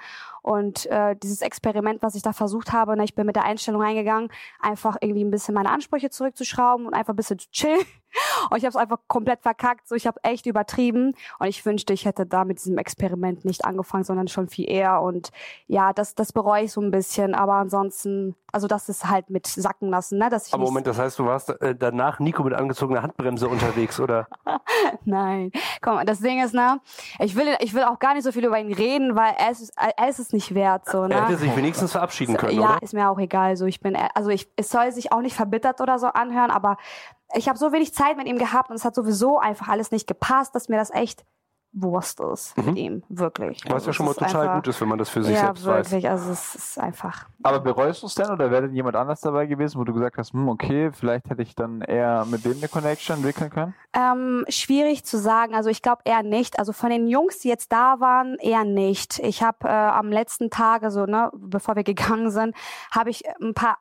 Und 0.46 0.86
äh, 0.86 1.16
dieses 1.16 1.42
Experiment, 1.42 2.04
was 2.04 2.14
ich 2.14 2.22
da 2.22 2.32
versucht 2.32 2.72
habe, 2.72 2.96
ne, 2.96 3.02
ich 3.02 3.16
bin 3.16 3.26
mit 3.26 3.34
der 3.34 3.42
Einstellung 3.42 3.82
reingegangen, 3.82 4.30
einfach 4.60 4.96
irgendwie 5.00 5.24
ein 5.24 5.30
bisschen 5.32 5.54
meine 5.54 5.70
Ansprüche 5.70 6.08
zurückzuschrauben 6.08 6.86
und 6.86 6.94
einfach 6.94 7.14
ein 7.14 7.16
bisschen 7.16 7.40
zu 7.40 7.50
chillen. 7.50 7.84
Und 8.50 8.56
ich 8.56 8.64
habe 8.64 8.70
es 8.70 8.76
einfach 8.76 8.98
komplett 9.08 9.42
verkackt. 9.42 9.88
So, 9.88 9.94
ich 9.94 10.06
habe 10.06 10.20
echt 10.22 10.46
übertrieben. 10.46 11.12
Und 11.38 11.46
ich 11.48 11.66
wünschte, 11.66 11.92
ich 11.92 12.06
hätte 12.06 12.24
da 12.24 12.44
mit 12.44 12.58
diesem 12.58 12.78
Experiment 12.78 13.44
nicht 13.44 13.64
angefangen, 13.66 14.04
sondern 14.04 14.28
schon 14.28 14.48
viel 14.48 14.70
eher. 14.70 15.02
Und 15.02 15.32
ja, 15.66 15.92
das, 15.92 16.14
das 16.14 16.32
bereue 16.32 16.64
ich 16.64 16.72
so 16.72 16.80
ein 16.80 16.90
bisschen. 16.90 17.34
Aber 17.34 17.54
ansonsten, 17.54 18.34
also 18.52 18.68
das 18.68 18.88
ist 18.88 19.10
halt 19.10 19.28
mit 19.28 19.46
sacken 19.46 19.90
lassen, 19.90 20.18
ne? 20.18 20.30
Dass 20.30 20.46
ich 20.46 20.54
Aber 20.54 20.64
Moment, 20.64 20.86
das 20.86 20.98
heißt, 20.98 21.18
du 21.18 21.26
warst 21.26 21.50
äh, 21.60 21.74
danach 21.74 22.18
Nico 22.18 22.42
mit 22.42 22.54
angezogener 22.54 23.02
Handbremse 23.02 23.48
unterwegs, 23.48 24.00
oder? 24.00 24.28
Nein. 25.04 25.50
Komm, 25.82 26.06
das 26.06 26.20
Ding 26.20 26.42
ist, 26.42 26.54
ne, 26.54 26.80
ich 27.18 27.36
will, 27.36 27.48
ich 27.60 27.74
will 27.74 27.82
auch 27.82 27.98
gar 27.98 28.14
nicht 28.14 28.24
so 28.24 28.32
viel 28.32 28.46
über 28.46 28.58
ihn 28.58 28.72
reden, 28.72 29.14
weil 29.14 29.34
er 29.38 29.50
ist, 29.50 29.74
er 29.76 30.08
ist 30.08 30.20
es 30.20 30.32
nicht 30.36 30.54
wert, 30.54 30.88
so, 30.88 31.06
ne? 31.06 31.14
Er 31.14 31.26
hätte 31.26 31.38
sich 31.38 31.56
wenigstens 31.56 31.92
verabschieden 31.92 32.36
können, 32.36 32.60
ja, 32.60 32.74
oder? 32.74 32.82
ist 32.82 32.94
mir 32.94 33.10
auch 33.10 33.18
egal. 33.18 33.56
So, 33.56 33.66
ich 33.66 33.80
bin, 33.80 33.96
also 34.14 34.30
ich, 34.30 34.48
es 34.56 34.70
soll 34.70 34.92
sich 34.92 35.12
auch 35.12 35.20
nicht 35.20 35.34
verbittert 35.34 35.80
oder 35.80 35.98
so 35.98 36.06
anhören, 36.06 36.50
aber 36.50 36.76
ich 37.34 37.48
habe 37.48 37.58
so 37.58 37.72
wenig 37.72 37.94
Zeit 37.94 38.16
mit 38.16 38.26
ihm 38.26 38.38
gehabt 38.38 38.70
und 38.70 38.76
es 38.76 38.84
hat 38.84 38.94
sowieso 38.94 39.38
einfach 39.38 39.68
alles 39.68 39.90
nicht 39.90 40.06
gepasst, 40.06 40.54
dass 40.54 40.68
mir 40.68 40.76
das 40.76 40.90
echt 40.90 41.24
Wurst 41.78 42.20
ist 42.20 42.56
mit 42.56 42.74
ihm, 42.76 43.02
wirklich. 43.10 43.60
Was 43.66 43.72
Also 43.74 43.86
ja 43.88 43.92
schon 43.92 44.06
mal 44.06 44.14
total 44.14 44.42
einfach, 44.42 44.54
gut 44.54 44.68
ist, 44.68 44.80
wenn 44.80 44.88
man 44.88 44.96
das 44.98 45.10
für 45.10 45.22
sich 45.22 45.34
Ja, 45.34 45.42
selbst 45.42 45.66
weiß. 45.66 45.90
wirklich. 45.90 46.08
Also 46.08 46.32
es 46.32 46.54
ist 46.54 46.78
einfach. 46.78 47.26
Aber 47.42 47.60
bereust 47.60 48.02
du 48.02 48.06
es 48.06 48.14
denn 48.14 48.30
oder 48.30 48.50
wäre 48.50 48.62
denn 48.62 48.74
jemand 48.74 48.96
anders 48.96 49.20
dabei 49.20 49.44
gewesen, 49.44 49.78
wo 49.78 49.84
du 49.84 49.92
gesagt 49.92 50.16
hast, 50.16 50.32
hm, 50.32 50.48
okay, 50.48 50.90
vielleicht 50.92 51.28
hätte 51.28 51.42
ich 51.42 51.54
dann 51.54 51.82
eher 51.82 52.24
mit 52.24 52.46
dem 52.46 52.56
eine 52.56 52.68
Connection 52.68 53.16
entwickeln 53.16 53.50
können? 53.50 53.74
Ähm, 53.92 54.46
schwierig 54.48 55.04
zu 55.04 55.18
sagen. 55.18 55.54
Also 55.54 55.68
ich 55.68 55.82
glaube 55.82 56.00
eher 56.06 56.22
nicht. 56.22 56.58
Also 56.58 56.72
von 56.72 56.88
den 56.88 57.08
Jungs, 57.08 57.40
die 57.40 57.48
jetzt 57.48 57.70
da 57.72 58.00
waren, 58.00 58.36
eher 58.40 58.64
nicht. 58.64 59.18
Ich 59.18 59.42
habe 59.42 59.68
äh, 59.68 59.70
am 59.70 60.10
letzten 60.10 60.48
Tag, 60.48 60.82
also 60.82 61.04
ne, 61.04 61.30
bevor 61.34 61.76
wir 61.76 61.84
gegangen 61.84 62.30
sind, 62.30 62.56
habe 62.90 63.10
ich 63.10 63.22
ein 63.42 63.52
paar 63.52 63.76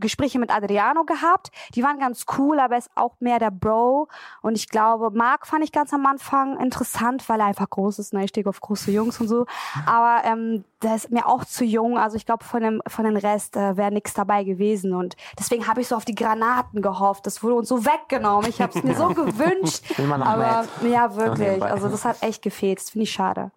Gespräche 0.00 0.38
mit 0.38 0.54
Adriano 0.54 1.04
gehabt. 1.04 1.50
Die 1.74 1.82
waren 1.82 1.98
ganz 1.98 2.26
cool, 2.38 2.60
aber 2.60 2.74
er 2.74 2.78
ist 2.78 2.90
auch 2.94 3.14
mehr 3.20 3.38
der 3.38 3.50
Bro. 3.50 4.08
Und 4.42 4.56
ich 4.56 4.68
glaube, 4.68 5.10
Marc 5.16 5.46
fand 5.46 5.64
ich 5.64 5.72
ganz 5.72 5.92
am 5.92 6.06
Anfang 6.06 6.58
interessant, 6.58 7.28
weil 7.28 7.40
er 7.40 7.46
einfach 7.46 7.68
groß 7.68 7.98
ist. 7.98 8.12
Ne? 8.12 8.24
Ich 8.24 8.30
stehe 8.30 8.46
auf 8.46 8.60
große 8.60 8.90
Jungs 8.90 9.20
und 9.20 9.28
so. 9.28 9.46
Aber 9.86 10.24
ähm, 10.24 10.64
der 10.82 10.96
ist 10.96 11.10
mir 11.10 11.26
auch 11.26 11.44
zu 11.44 11.64
jung. 11.64 11.98
Also 11.98 12.16
ich 12.16 12.26
glaube, 12.26 12.44
von 12.44 12.62
dem, 12.62 12.82
von 12.86 13.04
dem 13.04 13.16
Rest 13.16 13.56
äh, 13.56 13.76
wäre 13.76 13.90
nichts 13.90 14.14
dabei 14.14 14.44
gewesen. 14.44 14.94
Und 14.94 15.16
deswegen 15.38 15.66
habe 15.66 15.80
ich 15.80 15.88
so 15.88 15.96
auf 15.96 16.04
die 16.04 16.14
Granaten 16.14 16.82
gehofft. 16.82 17.26
Das 17.26 17.42
wurde 17.42 17.56
uns 17.56 17.68
so 17.68 17.84
weggenommen. 17.84 18.48
Ich 18.48 18.60
habe 18.60 18.76
es 18.76 18.84
mir 18.84 18.94
so 18.94 19.08
gewünscht. 19.14 19.84
Aber 19.98 20.66
ja, 20.86 21.14
wirklich. 21.16 21.62
Also 21.62 21.88
das 21.88 22.04
hat 22.04 22.22
echt 22.22 22.42
gefehlt. 22.42 22.78
Das 22.78 22.90
finde 22.90 23.04
ich 23.04 23.12
schade. 23.12 23.50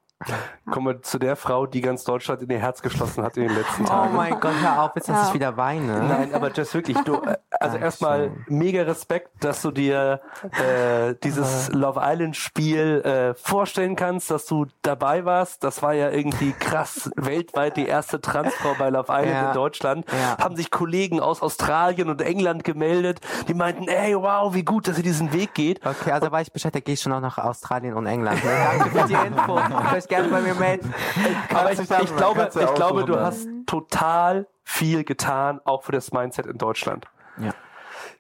Kommen 0.70 0.86
wir 0.88 1.02
zu 1.02 1.18
der 1.18 1.36
Frau, 1.38 1.66
die 1.66 1.80
ganz 1.82 2.04
Deutschland 2.04 2.42
in 2.42 2.50
ihr 2.50 2.60
Herz 2.60 2.82
geschlossen 2.82 3.24
hat 3.24 3.38
in 3.38 3.48
den 3.48 3.56
letzten 3.56 3.84
Oh 3.86 3.88
Tagen. 3.88 4.16
mein 4.18 4.40
Gott, 4.40 4.52
hör 4.62 4.84
auf, 4.84 4.92
jetzt 4.96 5.08
dass 5.08 5.16
Ja. 5.16 5.28
ich 5.30 5.34
wieder 5.34 5.56
weine. 5.58 6.04
Nein, 6.04 6.34
aber 6.34 6.52
Jess, 6.52 6.74
wirklich, 6.74 6.98
du, 7.00 7.16
äh, 7.24 7.38
also 7.60 7.78
erstmal 7.78 8.32
mega 8.48 8.82
Respekt, 8.84 9.30
dass 9.44 9.62
du 9.62 9.72
dir 9.72 10.20
äh, 10.44 11.16
dieses 11.24 11.70
Love 11.72 12.02
Island 12.04 12.36
Spiel 12.36 13.02
äh, 13.02 13.34
vorstellen 13.34 13.96
kannst, 13.96 14.30
dass 14.30 14.46
du 14.46 14.66
dabei 14.82 15.24
warst. 15.24 15.64
Das 15.64 15.82
war 15.82 15.94
ja 15.94 16.10
irgendwie 16.10 16.52
krass, 16.52 17.10
weltweit 17.16 17.78
die 17.78 17.88
erste 17.88 18.20
Transfrau 18.20 18.76
bei 18.78 18.90
Love 18.90 19.08
Island 19.12 19.30
Ja. 19.32 19.48
in 19.50 19.54
Deutschland. 19.54 20.06
Ja. 20.12 20.38
Haben 20.44 20.58
sich 20.58 20.70
Kollegen 20.70 21.22
aus 21.22 21.42
Australien 21.42 22.10
und 22.10 22.22
England 22.22 22.66
gemeldet, 22.66 23.22
die 23.48 23.54
meinten, 23.54 23.88
ey, 23.88 24.16
wow, 24.16 24.54
wie 24.54 24.64
gut, 24.64 24.88
dass 24.90 24.98
ihr 24.98 25.04
diesen 25.04 25.32
Weg 25.32 25.54
geht. 25.54 25.86
Okay, 25.86 26.12
also 26.12 26.30
weiß 26.30 26.48
ich 26.48 26.54
Bescheid, 26.54 26.76
da 26.76 26.82
gehe 26.82 26.94
ich 26.96 27.02
schon 27.02 27.14
auch 27.14 27.22
nach 27.22 27.38
Australien 27.38 27.94
und 27.94 28.06
England. 28.06 28.44
Ne? 28.44 28.52
Danke 28.80 29.00
für 29.00 29.08
die 29.08 29.14
Info. 29.14 29.60
Euch 29.96 30.08
gerne 30.10 30.28
bei 30.28 30.42
mir 30.42 30.56
melden. 30.56 30.94
Aber 31.54 31.72
ich, 31.72 31.80
dann- 31.88 32.04
ich 32.04 32.16
glaube, 32.16 32.50
ich 32.54 32.74
glaube, 32.76 33.06
du 33.06 33.20
hast 33.20 33.48
total 33.66 34.48
viel 34.64 35.04
getan, 35.04 35.62
auch 35.64 35.84
für 35.84 35.92
das 35.94 36.12
Mindset 36.12 36.46
in 36.46 36.58
Deutschland. 36.58 37.06
Ja. 37.38 37.52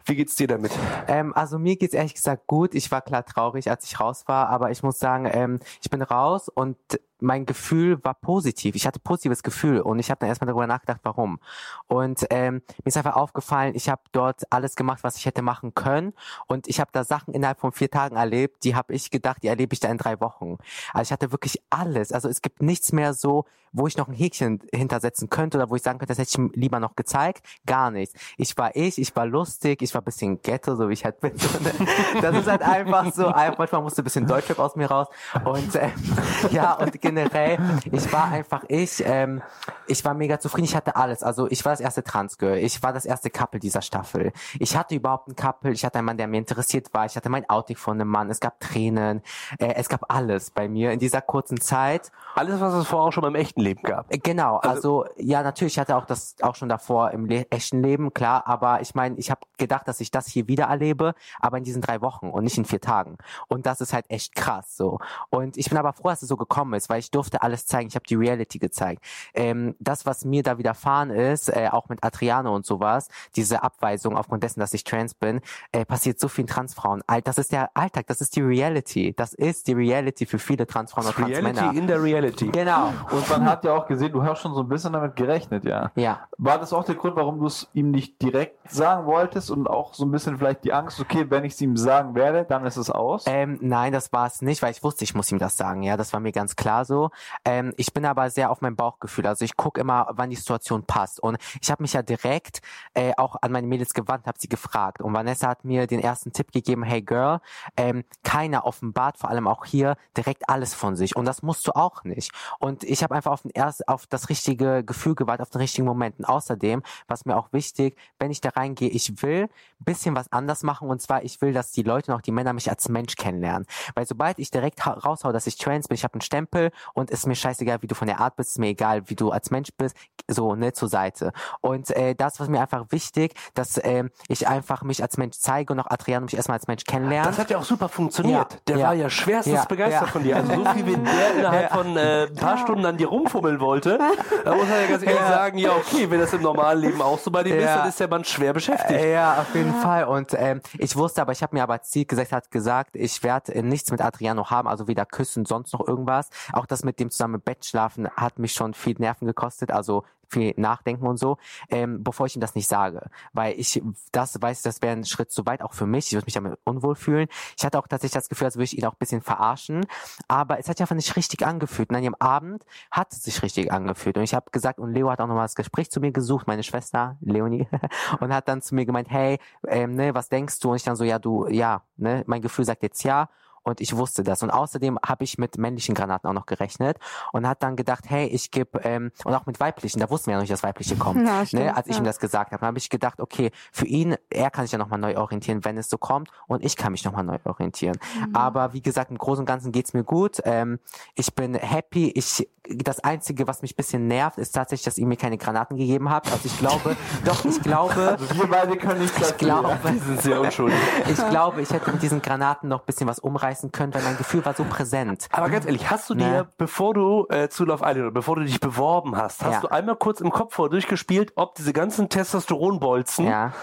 Wie 0.06 0.16
geht's 0.16 0.36
dir 0.36 0.48
damit? 0.48 0.72
Ähm, 1.08 1.34
also 1.36 1.60
mir 1.60 1.76
geht's 1.76 1.94
ehrlich 1.94 2.16
gesagt 2.16 2.48
gut. 2.48 2.74
Ich 2.74 2.92
war 2.92 3.02
klar 3.02 3.26
traurig, 3.26 3.70
als 3.70 3.84
ich 3.86 4.00
raus 4.00 4.24
war, 4.28 4.50
aber 4.50 4.72
ich 4.72 4.82
muss 4.82 4.98
sagen, 4.98 5.30
ähm, 5.32 5.60
ich 5.82 5.90
bin 5.90 6.02
raus 6.02 6.50
und 6.50 6.78
mein 7.22 7.46
Gefühl 7.46 8.04
war 8.04 8.14
positiv. 8.14 8.76
Ich 8.76 8.86
hatte 8.86 9.00
positives 9.00 9.44
Gefühl 9.44 9.82
und 9.82 10.00
ich 10.00 10.10
habe 10.10 10.20
dann 10.20 10.30
erstmal 10.30 10.48
darüber 10.48 10.68
nachgedacht, 10.68 11.02
warum. 11.04 11.40
Und 11.88 12.26
ähm, 12.30 12.56
mir 12.56 12.86
ist 12.86 12.98
einfach 12.98 13.16
aufgefallen, 13.16 13.76
ich 13.76 13.90
habe 13.90 14.02
dort 14.12 14.44
alles 14.52 14.76
gemacht, 14.76 15.04
was 15.04 15.18
ich 15.18 15.26
hätte 15.26 15.42
machen 15.42 15.74
können 15.74 16.14
und 16.48 16.68
ich 16.68 16.80
habe 16.80 16.92
da 16.94 17.04
Sachen 17.04 17.34
innerhalb 17.34 17.60
von 17.60 17.72
vier 17.72 17.90
Tagen 17.90 18.16
erlebt, 18.16 18.64
die 18.64 18.76
habe 18.76 18.94
ich 18.94 19.12
gedacht, 19.12 19.44
die 19.44 19.48
erlebe 19.48 19.74
ich 19.74 19.80
da 19.80 19.90
in 19.90 19.98
drei 19.98 20.20
Wochen. 20.20 20.58
Also 20.94 21.10
ich 21.10 21.12
hatte 21.12 21.32
wirklich 21.32 21.62
alles. 21.70 22.12
Also 22.12 22.30
es 22.30 22.42
gibt 22.42 22.62
nichts 22.62 22.92
mehr 22.92 23.14
so, 23.14 23.46
wo 23.72 23.88
ich 23.88 23.98
noch 23.98 24.08
ein 24.08 24.14
Häkchen 24.14 24.62
hintersetzen 24.74 25.30
könnte 25.30 25.58
oder 25.58 25.70
wo 25.70 25.76
ich 25.76 25.82
sagen 25.82 26.00
könnte, 26.00 26.14
das 26.16 26.18
hätte 26.18 26.50
ich 26.50 26.56
lieber 26.56 26.80
noch 26.80 26.96
gezeigt. 26.96 27.46
Gar 27.66 27.92
nichts. 27.92 28.16
Ich 28.38 28.58
war 28.58 28.76
ich, 28.76 29.00
ich 29.00 29.16
war 29.16 29.26
lustig, 29.26 29.82
ich 29.82 29.94
war 29.94 30.02
bisschen 30.02 30.42
ghetto, 30.42 30.76
so 30.76 30.90
wie 30.90 30.94
ich 30.94 31.06
halt 31.06 31.20
bin. 31.20 31.34
Das 32.22 32.36
ist 32.36 32.48
halt 32.48 32.62
einfach 32.62 33.14
so, 33.14 33.30
manchmal 33.30 33.82
musste 33.82 34.02
ein 34.02 34.04
bisschen 34.04 34.26
Deutschrap 34.28 34.60
aus 34.60 34.76
mir 34.76 34.90
raus. 34.90 35.08
Und 35.46 35.76
ähm, 35.76 35.92
ja, 36.52 36.74
und 36.74 37.00
generell, 37.10 37.58
ich 37.92 38.12
war 38.14 38.26
einfach 38.26 38.64
ich. 38.68 39.04
Ähm, 39.06 39.42
ich 39.88 40.06
war 40.06 40.14
mega 40.14 40.40
zufrieden, 40.40 40.66
ich 40.66 40.76
hatte 40.76 40.96
alles. 40.96 41.24
Also 41.24 41.50
ich 41.50 41.66
war 41.66 41.74
das 41.74 41.80
erste 41.80 42.04
Transgirl, 42.04 42.58
ich 42.58 42.82
war 42.84 42.94
das 42.94 43.06
erste 43.06 43.30
Couple 43.30 43.60
dieser 43.60 43.82
Staffel. 43.82 44.32
Ich 44.60 44.78
hatte 44.78 44.96
überhaupt 44.96 45.28
ein 45.28 45.36
Couple, 45.36 45.72
ich 45.72 45.84
hatte 45.84 45.98
einen 45.98 46.06
Mann, 46.06 46.18
der 46.18 46.28
mir 46.28 46.38
interessiert 46.38 46.94
war, 46.94 47.06
ich 47.06 47.16
hatte 47.16 47.30
mein 47.30 47.50
Outing 47.50 47.76
von 47.76 48.00
einem 48.00 48.10
Mann, 48.10 48.30
es 48.30 48.40
gab 48.40 48.60
Tränen, 48.60 49.22
äh, 49.60 49.74
es 49.76 49.90
gab 49.90 50.06
alles 50.14 50.52
bei 50.52 50.68
mir 50.68 50.92
in 50.92 51.00
dieser 51.00 51.22
kurzen 51.22 51.60
Zeit. 51.60 52.12
Alles, 52.36 52.60
was 52.60 52.74
es 52.74 52.88
vorher 52.88 53.08
auch 53.08 53.12
schon 53.12 53.24
beim 53.24 53.36
echten 53.36 53.62
Leben 53.62 53.82
gab. 53.84 54.12
Äh, 54.14 54.20
Genau, 54.20 54.58
also, 54.58 55.06
ja, 55.18 55.42
natürlich 55.42 55.70
ich 55.70 55.80
hatte 55.80 55.96
auch 55.96 56.06
das 56.06 56.36
auch 56.42 56.56
schon 56.56 56.70
davor 56.70 57.12
im 57.12 57.26
le 57.26 57.50
echten 57.52 57.82
Leben, 57.82 58.14
klar, 58.14 58.44
aber 58.48 58.82
ich 58.82 58.96
meine, 58.96 59.18
ich 59.18 59.32
habe 59.32 59.42
gedacht, 59.58 59.88
dass 59.88 60.00
ich 60.02 60.12
das 60.12 60.28
hier 60.28 60.48
wieder 60.48 60.66
erlebe, 60.66 61.14
aber 61.40 61.58
in 61.58 61.64
diesen 61.64 61.82
drei 61.82 62.02
Wochen 62.02 62.30
und 62.30 62.44
nicht 62.44 62.58
in 62.58 62.66
vier 62.66 62.82
Tagen. 62.82 63.18
Und 63.48 63.66
das 63.66 63.82
ist 63.82 63.94
halt 63.94 64.10
echt 64.10 64.36
krass 64.36 64.76
so. 64.76 65.00
Und 65.30 65.58
ich 65.58 65.70
bin 65.70 65.78
aber 65.78 65.94
froh, 65.94 66.10
dass 66.10 66.22
es 66.22 66.28
so 66.28 66.38
gekommen 66.38 66.74
ist, 66.74 66.90
weil 66.90 66.99
weil 67.00 67.04
ich 67.04 67.12
durfte 67.12 67.42
alles 67.42 67.66
zeigen. 67.66 67.88
Ich 67.88 67.96
habe 67.96 68.06
die 68.06 68.16
Reality 68.16 68.60
gezeigt. 68.60 69.04
Ähm, 69.34 69.76
das, 69.80 70.06
was 70.06 70.26
mir 70.26 70.44
da 70.44 70.58
widerfahren 70.58 71.10
ist, 71.10 71.50
äh, 71.50 71.70
auch 71.72 71.88
mit 71.88 72.04
Adriano 72.04 72.54
und 72.54 72.66
sowas, 72.66 73.08
diese 73.36 73.64
Abweisung 73.64 74.18
aufgrund 74.18 74.44
dessen, 74.44 74.60
dass 74.60 74.74
ich 74.74 74.84
trans 74.84 75.14
bin, 75.14 75.40
äh, 75.72 75.86
passiert 75.86 76.20
so 76.20 76.28
vielen 76.28 76.48
Transfrauen. 76.48 77.02
Das 77.24 77.38
ist 77.38 77.54
der 77.54 77.70
Alltag, 77.74 78.08
das 78.08 78.20
ist 78.20 78.36
die 78.36 78.42
Reality. 78.42 79.14
Das 79.16 79.34
ist 79.34 79.68
die 79.68 79.74
Reality 79.74 80.26
für 80.26 80.40
viele 80.40 80.68
Transfrauen 80.68 81.08
und 81.08 81.16
Transmänner. 81.16 81.62
Reality 81.62 81.78
in 81.78 81.88
der 81.88 82.04
Reality. 82.04 82.48
Genau. 82.50 82.94
Und 83.12 83.30
man 83.30 83.46
hat 83.46 83.64
ja 83.64 83.74
auch 83.74 83.88
gesehen, 83.88 84.12
du 84.12 84.24
hast 84.24 84.42
schon 84.42 84.54
so 84.54 84.62
ein 84.62 84.68
bisschen 84.68 84.92
damit 84.92 85.16
gerechnet, 85.16 85.64
ja. 85.64 85.92
Ja. 85.96 86.28
War 86.38 86.60
das 86.60 86.74
auch 86.74 86.84
der 86.84 86.96
Grund, 86.96 87.16
warum 87.16 87.40
du 87.40 87.46
es 87.46 87.70
ihm 87.74 87.92
nicht 87.92 88.22
direkt 88.22 88.70
sagen 88.70 89.06
wolltest 89.06 89.52
und 89.52 89.68
auch 89.68 89.94
so 89.94 90.04
ein 90.04 90.12
bisschen 90.12 90.38
vielleicht 90.38 90.66
die 90.66 90.74
Angst, 90.74 91.00
okay, 91.00 91.26
wenn 91.30 91.46
ich 91.46 91.54
es 91.54 91.62
ihm 91.62 91.78
sagen 91.78 92.16
werde, 92.16 92.44
dann 92.44 92.66
ist 92.66 92.78
es 92.78 92.90
aus? 92.90 93.24
Ähm, 93.28 93.58
nein, 93.62 93.94
das 93.94 94.12
war 94.12 94.28
es 94.28 94.42
nicht, 94.42 94.62
weil 94.62 94.72
ich 94.72 94.84
wusste, 94.84 95.04
ich 95.06 95.16
muss 95.16 95.32
ihm 95.32 95.40
das 95.40 95.56
sagen. 95.56 95.84
Ja, 95.84 95.96
das 95.96 96.12
war 96.12 96.20
mir 96.20 96.32
ganz 96.32 96.56
klar 96.56 96.86
so. 96.90 97.12
Ähm, 97.46 97.74
ich 97.78 97.94
bin 97.94 98.06
aber 98.06 98.30
sehr 98.30 98.52
auf 98.52 98.60
mein 98.60 98.76
Bauchgefühl. 98.76 99.26
Also 99.26 99.46
ich 99.46 99.56
gucke 99.56 99.80
immer, 99.80 100.10
wann 100.12 100.30
die 100.30 100.36
Situation 100.36 100.84
passt. 100.84 101.22
Und 101.22 101.38
ich 101.62 101.72
habe 101.72 101.82
mich 101.84 101.94
ja 101.94 102.02
direkt 102.02 102.62
äh, 102.94 103.14
auch 103.16 103.38
an 103.42 103.54
meine 103.54 103.68
Mädels 103.68 103.94
gewandt, 103.94 104.28
habe 104.28 104.38
sie 104.38 104.50
gefragt. 104.50 105.02
Und 105.02 105.14
Vanessa 105.14 105.48
hat 105.48 105.64
mir 105.64 105.88
den 105.88 106.02
ersten 106.02 106.34
Tipp 106.34 106.52
gegeben: 106.52 106.84
Hey 106.84 107.02
Girl, 107.02 107.40
ähm, 107.78 108.04
keiner 108.24 108.66
offenbart, 108.66 109.18
vor 109.18 109.30
allem 109.30 109.48
auch 109.48 109.64
hier, 109.64 109.96
direkt 110.18 110.50
alles 110.50 110.74
von 110.74 110.98
sich. 110.98 111.16
Und 111.16 111.26
das 111.26 111.42
musst 111.44 111.66
du 111.68 111.72
auch 111.72 112.04
nicht. 112.04 112.34
Und 112.60 112.84
ich 112.84 113.04
habe 113.04 113.16
einfach 113.16 113.32
auf, 113.32 113.44
den 113.44 113.52
erst, 113.54 113.88
auf 113.88 114.08
das 114.08 114.30
richtige 114.30 114.84
Gefühl 114.84 115.16
gewartet, 115.16 115.44
auf 115.44 115.52
den 115.52 115.62
richtigen 115.62 115.88
Moment. 115.88 116.20
Und 116.20 116.26
außerdem, 116.26 116.84
was 117.08 117.26
mir 117.26 117.38
auch 117.38 117.54
wichtig, 117.54 117.96
wenn 118.18 118.32
ich 118.32 118.42
da 118.42 118.50
reingehe, 118.50 118.90
ich 118.90 119.22
will 119.22 119.48
bisschen 119.80 120.16
was 120.16 120.32
anders 120.32 120.64
machen. 120.64 120.90
Und 120.90 121.02
zwar, 121.02 121.24
ich 121.24 121.40
will, 121.42 121.54
dass 121.54 121.72
die 121.72 121.84
Leute 121.84 122.12
und 122.12 122.18
auch 122.18 122.22
die 122.22 122.32
Männer 122.32 122.54
mich 122.54 122.70
als 122.70 122.90
Mensch 122.90 123.16
kennenlernen. 123.16 123.66
Weil 123.96 124.06
sobald 124.06 124.40
ich 124.40 124.52
direkt 124.52 124.86
ha- 124.86 124.94
raushau, 124.94 125.32
dass 125.32 125.48
ich 125.48 125.58
trans 125.58 125.88
bin, 125.88 125.96
ich 125.96 126.04
habe 126.04 126.16
einen 126.16 126.22
Stempel 126.22 126.72
und 126.94 127.12
ist 127.12 127.28
mir 127.28 127.36
scheißegal, 127.36 127.82
wie 127.82 127.88
du 127.88 127.96
von 127.96 128.08
der 128.08 128.20
Art 128.20 128.36
bist, 128.36 128.52
ist 128.52 128.60
mir 128.60 128.68
egal, 128.68 129.10
wie 129.10 129.16
du 129.16 129.32
als 129.32 129.52
Mensch 129.52 129.70
bist, 129.78 129.96
so, 130.28 130.56
ne, 130.56 130.74
zur 130.74 130.90
Seite. 130.90 131.32
Und 131.62 131.90
äh, 131.92 132.16
das 132.16 132.40
war 132.40 132.48
mir 132.50 132.62
einfach 132.62 132.86
wichtig, 132.90 133.34
dass 133.54 133.80
ähm, 133.84 134.12
ich 134.28 134.48
einfach 134.48 134.84
mich 134.84 135.02
als 135.02 135.18
Mensch 135.18 135.38
zeige 135.38 135.74
und 135.74 135.80
auch 135.80 135.90
Adriano 135.90 136.26
mich 136.26 136.36
erstmal 136.36 136.58
als 136.58 136.68
Mensch 136.68 136.84
kennenlernt. 136.84 137.28
Das 137.28 137.38
hat 137.38 137.50
ja 137.50 137.58
auch 137.58 137.64
super 137.64 137.90
funktioniert. 137.90 138.54
Ja, 138.54 138.60
der 138.68 138.78
ja. 138.78 138.88
war 138.88 138.94
ja 138.94 139.10
schwerstens 139.10 139.56
Ja, 139.56 139.66
begeistert 139.66 140.02
ja. 140.02 140.08
von 140.08 140.24
dir. 140.24 140.36
Also 140.38 140.54
so 140.56 140.66
viel 140.72 140.86
wie 140.86 140.96
der 140.98 141.36
innerhalb 141.38 141.72
von 141.72 141.98
äh, 141.98 142.28
ein 142.28 142.36
paar 142.36 142.58
Stunden 142.58 142.86
an 142.86 142.98
dir 142.98 143.08
rumfummeln 143.08 143.60
wollte, 143.60 144.00
da 144.44 144.56
muss 144.56 144.68
man 144.68 144.82
ja 144.82 144.88
ganz 144.88 145.04
ehrlich 145.04 145.20
sagen, 145.22 145.58
ja 145.58 145.72
okay, 145.76 146.10
wenn 146.10 146.20
das 146.20 146.34
im 146.34 146.42
normalen 146.42 146.80
Leben 146.80 147.02
auch 147.02 147.20
so 147.20 147.32
bei 147.32 147.44
dir 147.44 147.56
ist, 147.58 147.64
Ja. 147.64 147.78
dann 147.80 147.90
ist 147.90 148.00
der 148.00 148.08
Mann 148.08 148.24
schwer 148.24 148.54
beschäftigt. 148.54 149.04
Ja, 149.04 149.40
auf 149.42 149.54
jeden 149.56 149.74
Fall. 149.76 150.06
Und 150.06 150.34
ähm, 150.38 150.62
ich 150.78 150.96
wusste 150.96 151.22
aber, 151.22 151.32
ich 151.32 151.42
habe 151.44 151.56
mir 151.56 151.64
aber 151.64 151.82
Ziel 151.82 152.06
gesagt, 152.06 152.32
hat 152.32 152.52
gesagt, 152.52 152.96
ich 152.96 153.24
werde 153.24 153.54
äh, 153.56 153.62
nichts 153.62 153.92
mit 153.92 154.02
Adriano 154.02 154.50
haben, 154.50 154.68
also 154.68 154.88
weder 154.88 155.06
küssen, 155.06 155.46
sonst 155.46 155.74
noch 155.74 155.88
irgendwas. 155.88 156.30
Auch 156.60 156.66
das 156.66 156.84
mit 156.84 157.00
dem 157.00 157.10
zusammen 157.10 157.40
Bett 157.40 157.66
schlafen 157.66 158.10
hat 158.10 158.38
mich 158.38 158.54
schon 158.54 158.74
viel 158.74 158.96
Nerven 159.00 159.26
gekostet, 159.26 159.72
also 159.72 160.04
viel 160.30 160.54
Nachdenken 160.58 161.08
und 161.08 161.18
so, 161.18 161.38
ähm, 161.70 162.04
bevor 162.04 162.26
ich 162.26 162.36
ihm 162.36 162.42
das 162.42 162.56
nicht 162.56 162.68
sage. 162.68 163.10
Weil 163.34 163.60
ich 163.60 163.82
das 164.12 164.42
weiß, 164.42 164.62
das 164.62 164.82
wäre 164.82 164.96
ein 164.96 165.06
Schritt 165.06 165.32
zu 165.32 165.46
weit, 165.46 165.62
auch 165.62 165.74
für 165.74 165.88
mich. 165.88 166.08
Ich 166.08 166.14
würde 166.14 166.26
mich 166.26 166.36
damit 166.36 166.60
unwohl 166.64 166.96
fühlen. 166.96 167.28
Ich 167.58 167.66
hatte 167.66 167.80
auch 167.80 167.88
tatsächlich 167.88 168.14
das 168.14 168.30
Gefühl, 168.30 168.46
als 168.46 168.56
würde 168.56 168.66
ich 168.66 168.78
ihn 168.78 168.86
auch 168.86 168.94
ein 168.94 169.00
bisschen 169.00 169.22
verarschen. 169.22 169.86
Aber 170.28 170.60
es 170.60 170.70
hat 170.70 170.78
sich 170.78 170.84
einfach 170.84 170.96
nicht 170.96 171.16
richtig 171.16 171.46
angefühlt. 171.46 171.90
Und 171.90 171.96
an 171.96 172.04
dem 172.04 172.16
Abend 172.16 172.64
hat 172.92 173.12
es 173.14 173.24
sich 173.24 173.42
richtig 173.42 173.72
angefühlt. 173.72 174.18
Und 174.18 174.24
ich 174.24 174.34
habe 174.34 174.52
gesagt, 174.52 174.80
und 174.80 174.94
Leo 174.94 175.10
hat 175.10 175.20
auch 175.22 175.28
nochmal 175.28 175.46
das 175.46 175.56
Gespräch 175.56 175.90
zu 175.90 176.00
mir 176.00 176.12
gesucht, 176.12 176.46
meine 176.46 176.64
Schwester, 176.64 177.18
Leonie, 177.22 177.68
und 178.20 178.34
hat 178.34 178.48
dann 178.48 178.62
zu 178.62 178.76
mir 178.76 178.86
gemeint, 178.86 179.10
hey, 179.10 179.40
ähm, 179.68 179.96
ne, 179.96 180.14
was 180.14 180.30
denkst 180.30 180.60
du? 180.60 180.72
Und 180.72 180.76
ich 180.76 180.84
dann 180.84 180.96
so, 180.96 181.04
ja, 181.04 181.20
du, 181.20 181.48
ja, 181.48 181.84
ne, 181.98 182.24
mein 182.28 182.42
Gefühl 182.42 182.66
sagt 182.66 182.84
jetzt 182.84 183.04
ja. 183.04 183.30
Und 183.64 183.82
ich 183.82 183.96
wusste 183.96 184.24
das. 184.24 184.44
Und 184.44 184.50
außerdem 184.52 185.00
habe 185.06 185.24
ich 185.24 185.38
mit 185.38 185.58
männlichen 185.58 185.96
Granaten 185.96 186.30
auch 186.30 186.34
noch 186.34 186.46
gerechnet 186.46 186.98
und 187.34 187.48
hat 187.48 187.64
dann 187.64 187.76
gedacht, 187.76 188.06
hey, 188.08 188.28
ich 188.28 188.52
gebe, 188.52 188.80
ähm, 188.84 189.12
und 189.24 189.34
auch 189.34 189.46
mit 189.46 189.60
weiblichen, 189.60 190.00
da 190.00 190.10
wussten 190.10 190.28
wir 190.28 190.34
ja 190.34 190.38
noch 190.38 190.44
nicht, 190.44 190.54
dass 190.54 190.64
weibliche 190.64 190.96
kommen, 190.96 191.26
Ja, 191.26 191.46
stimmt, 191.46 191.64
ne, 191.64 191.76
als 191.76 191.88
ich 191.88 191.94
ja. 191.94 192.02
ihm 192.02 192.06
das 192.06 192.20
gesagt 192.20 192.52
habe. 192.52 192.66
Habe 192.66 192.78
ich 192.78 192.90
gedacht, 192.90 193.20
okay, 193.20 193.52
für 193.72 193.86
ihn, 193.86 194.16
er 194.30 194.50
kann 194.50 194.66
sich 194.66 194.72
ja 194.72 194.78
nochmal 194.78 195.00
neu 195.00 195.18
orientieren, 195.18 195.64
wenn 195.66 195.78
es 195.78 195.90
so 195.90 195.98
kommt 195.98 196.30
und 196.48 196.64
ich 196.64 196.76
kann 196.76 196.92
mich 196.92 197.04
nochmal 197.06 197.24
neu 197.24 197.38
orientieren. 197.44 197.98
Mhm. 198.28 198.36
Aber 198.36 198.74
wie 198.74 198.82
gesagt, 198.82 199.12
im 199.12 199.18
Großen 199.18 199.42
und 199.42 199.46
Ganzen 199.46 199.72
geht's 199.72 199.94
mir 199.94 200.04
gut. 200.04 200.40
Ähm, 200.46 200.80
ich 201.16 201.34
bin 201.36 201.54
happy. 201.56 202.10
Ich, 202.12 202.48
das 202.68 203.00
Einzige, 203.00 203.48
was 203.48 203.62
mich 203.62 203.74
ein 203.74 203.78
bisschen 203.78 204.08
nervt, 204.08 204.38
ist 204.38 204.52
tatsächlich, 204.52 204.86
dass 204.86 204.98
ihr 204.98 205.06
mir 205.06 205.18
keine 205.18 205.38
Granaten 205.38 205.78
gegeben 205.78 206.10
habt. 206.10 206.32
Also 206.32 206.46
ich 206.46 206.58
glaube, 206.58 206.96
doch, 207.26 207.44
ich 207.46 207.62
glaube, 207.62 208.18
Also 208.20 208.36
wir 208.36 208.48
beide 208.48 208.78
können 208.78 209.02
nichts 209.02 209.30
ich 209.32 209.38
glaube, 209.38 209.78
sind 210.06 210.22
sehr 210.22 210.40
unschuldig. 210.42 210.78
ich 211.10 211.30
glaube, 211.30 211.62
ich 211.62 211.70
hätte 211.72 211.92
mit 211.92 212.02
diesen 212.02 212.22
Granaten 212.22 212.70
noch 212.70 212.82
ein 212.82 212.86
bisschen 212.86 213.08
was 213.08 213.20
umreißen 213.20 213.49
können, 213.72 213.94
weil 213.94 214.02
mein 214.04 214.18
Gefühl 214.18 214.44
war 214.46 214.54
so 214.54 214.64
präsent. 214.66 215.28
Aber 215.32 215.50
ganz 215.50 215.66
ehrlich, 215.66 215.90
hast 215.90 216.10
du 216.10 216.16
dir, 216.16 216.26
Ne. 216.44 216.48
bevor 216.58 216.94
du 216.94 217.26
äh, 217.30 217.50
zu 217.50 217.66
Love 217.66 217.84
Island, 217.86 218.00
oder 218.06 218.12
bevor 218.12 218.36
du 218.36 218.44
dich 218.44 218.60
beworben 218.60 219.16
hast, 219.18 219.44
hast 219.44 219.54
Ja. 219.56 219.60
du 219.62 219.68
einmal 219.70 219.96
kurz 219.96 220.22
im 220.22 220.32
Kopf 220.32 220.54
vor 220.56 220.70
durchgespielt, 220.70 221.34
ob 221.36 221.56
diese 221.56 221.74
ganzen 221.74 222.10
Testosteronbolzen 222.10 223.26
Ja, 223.28 223.54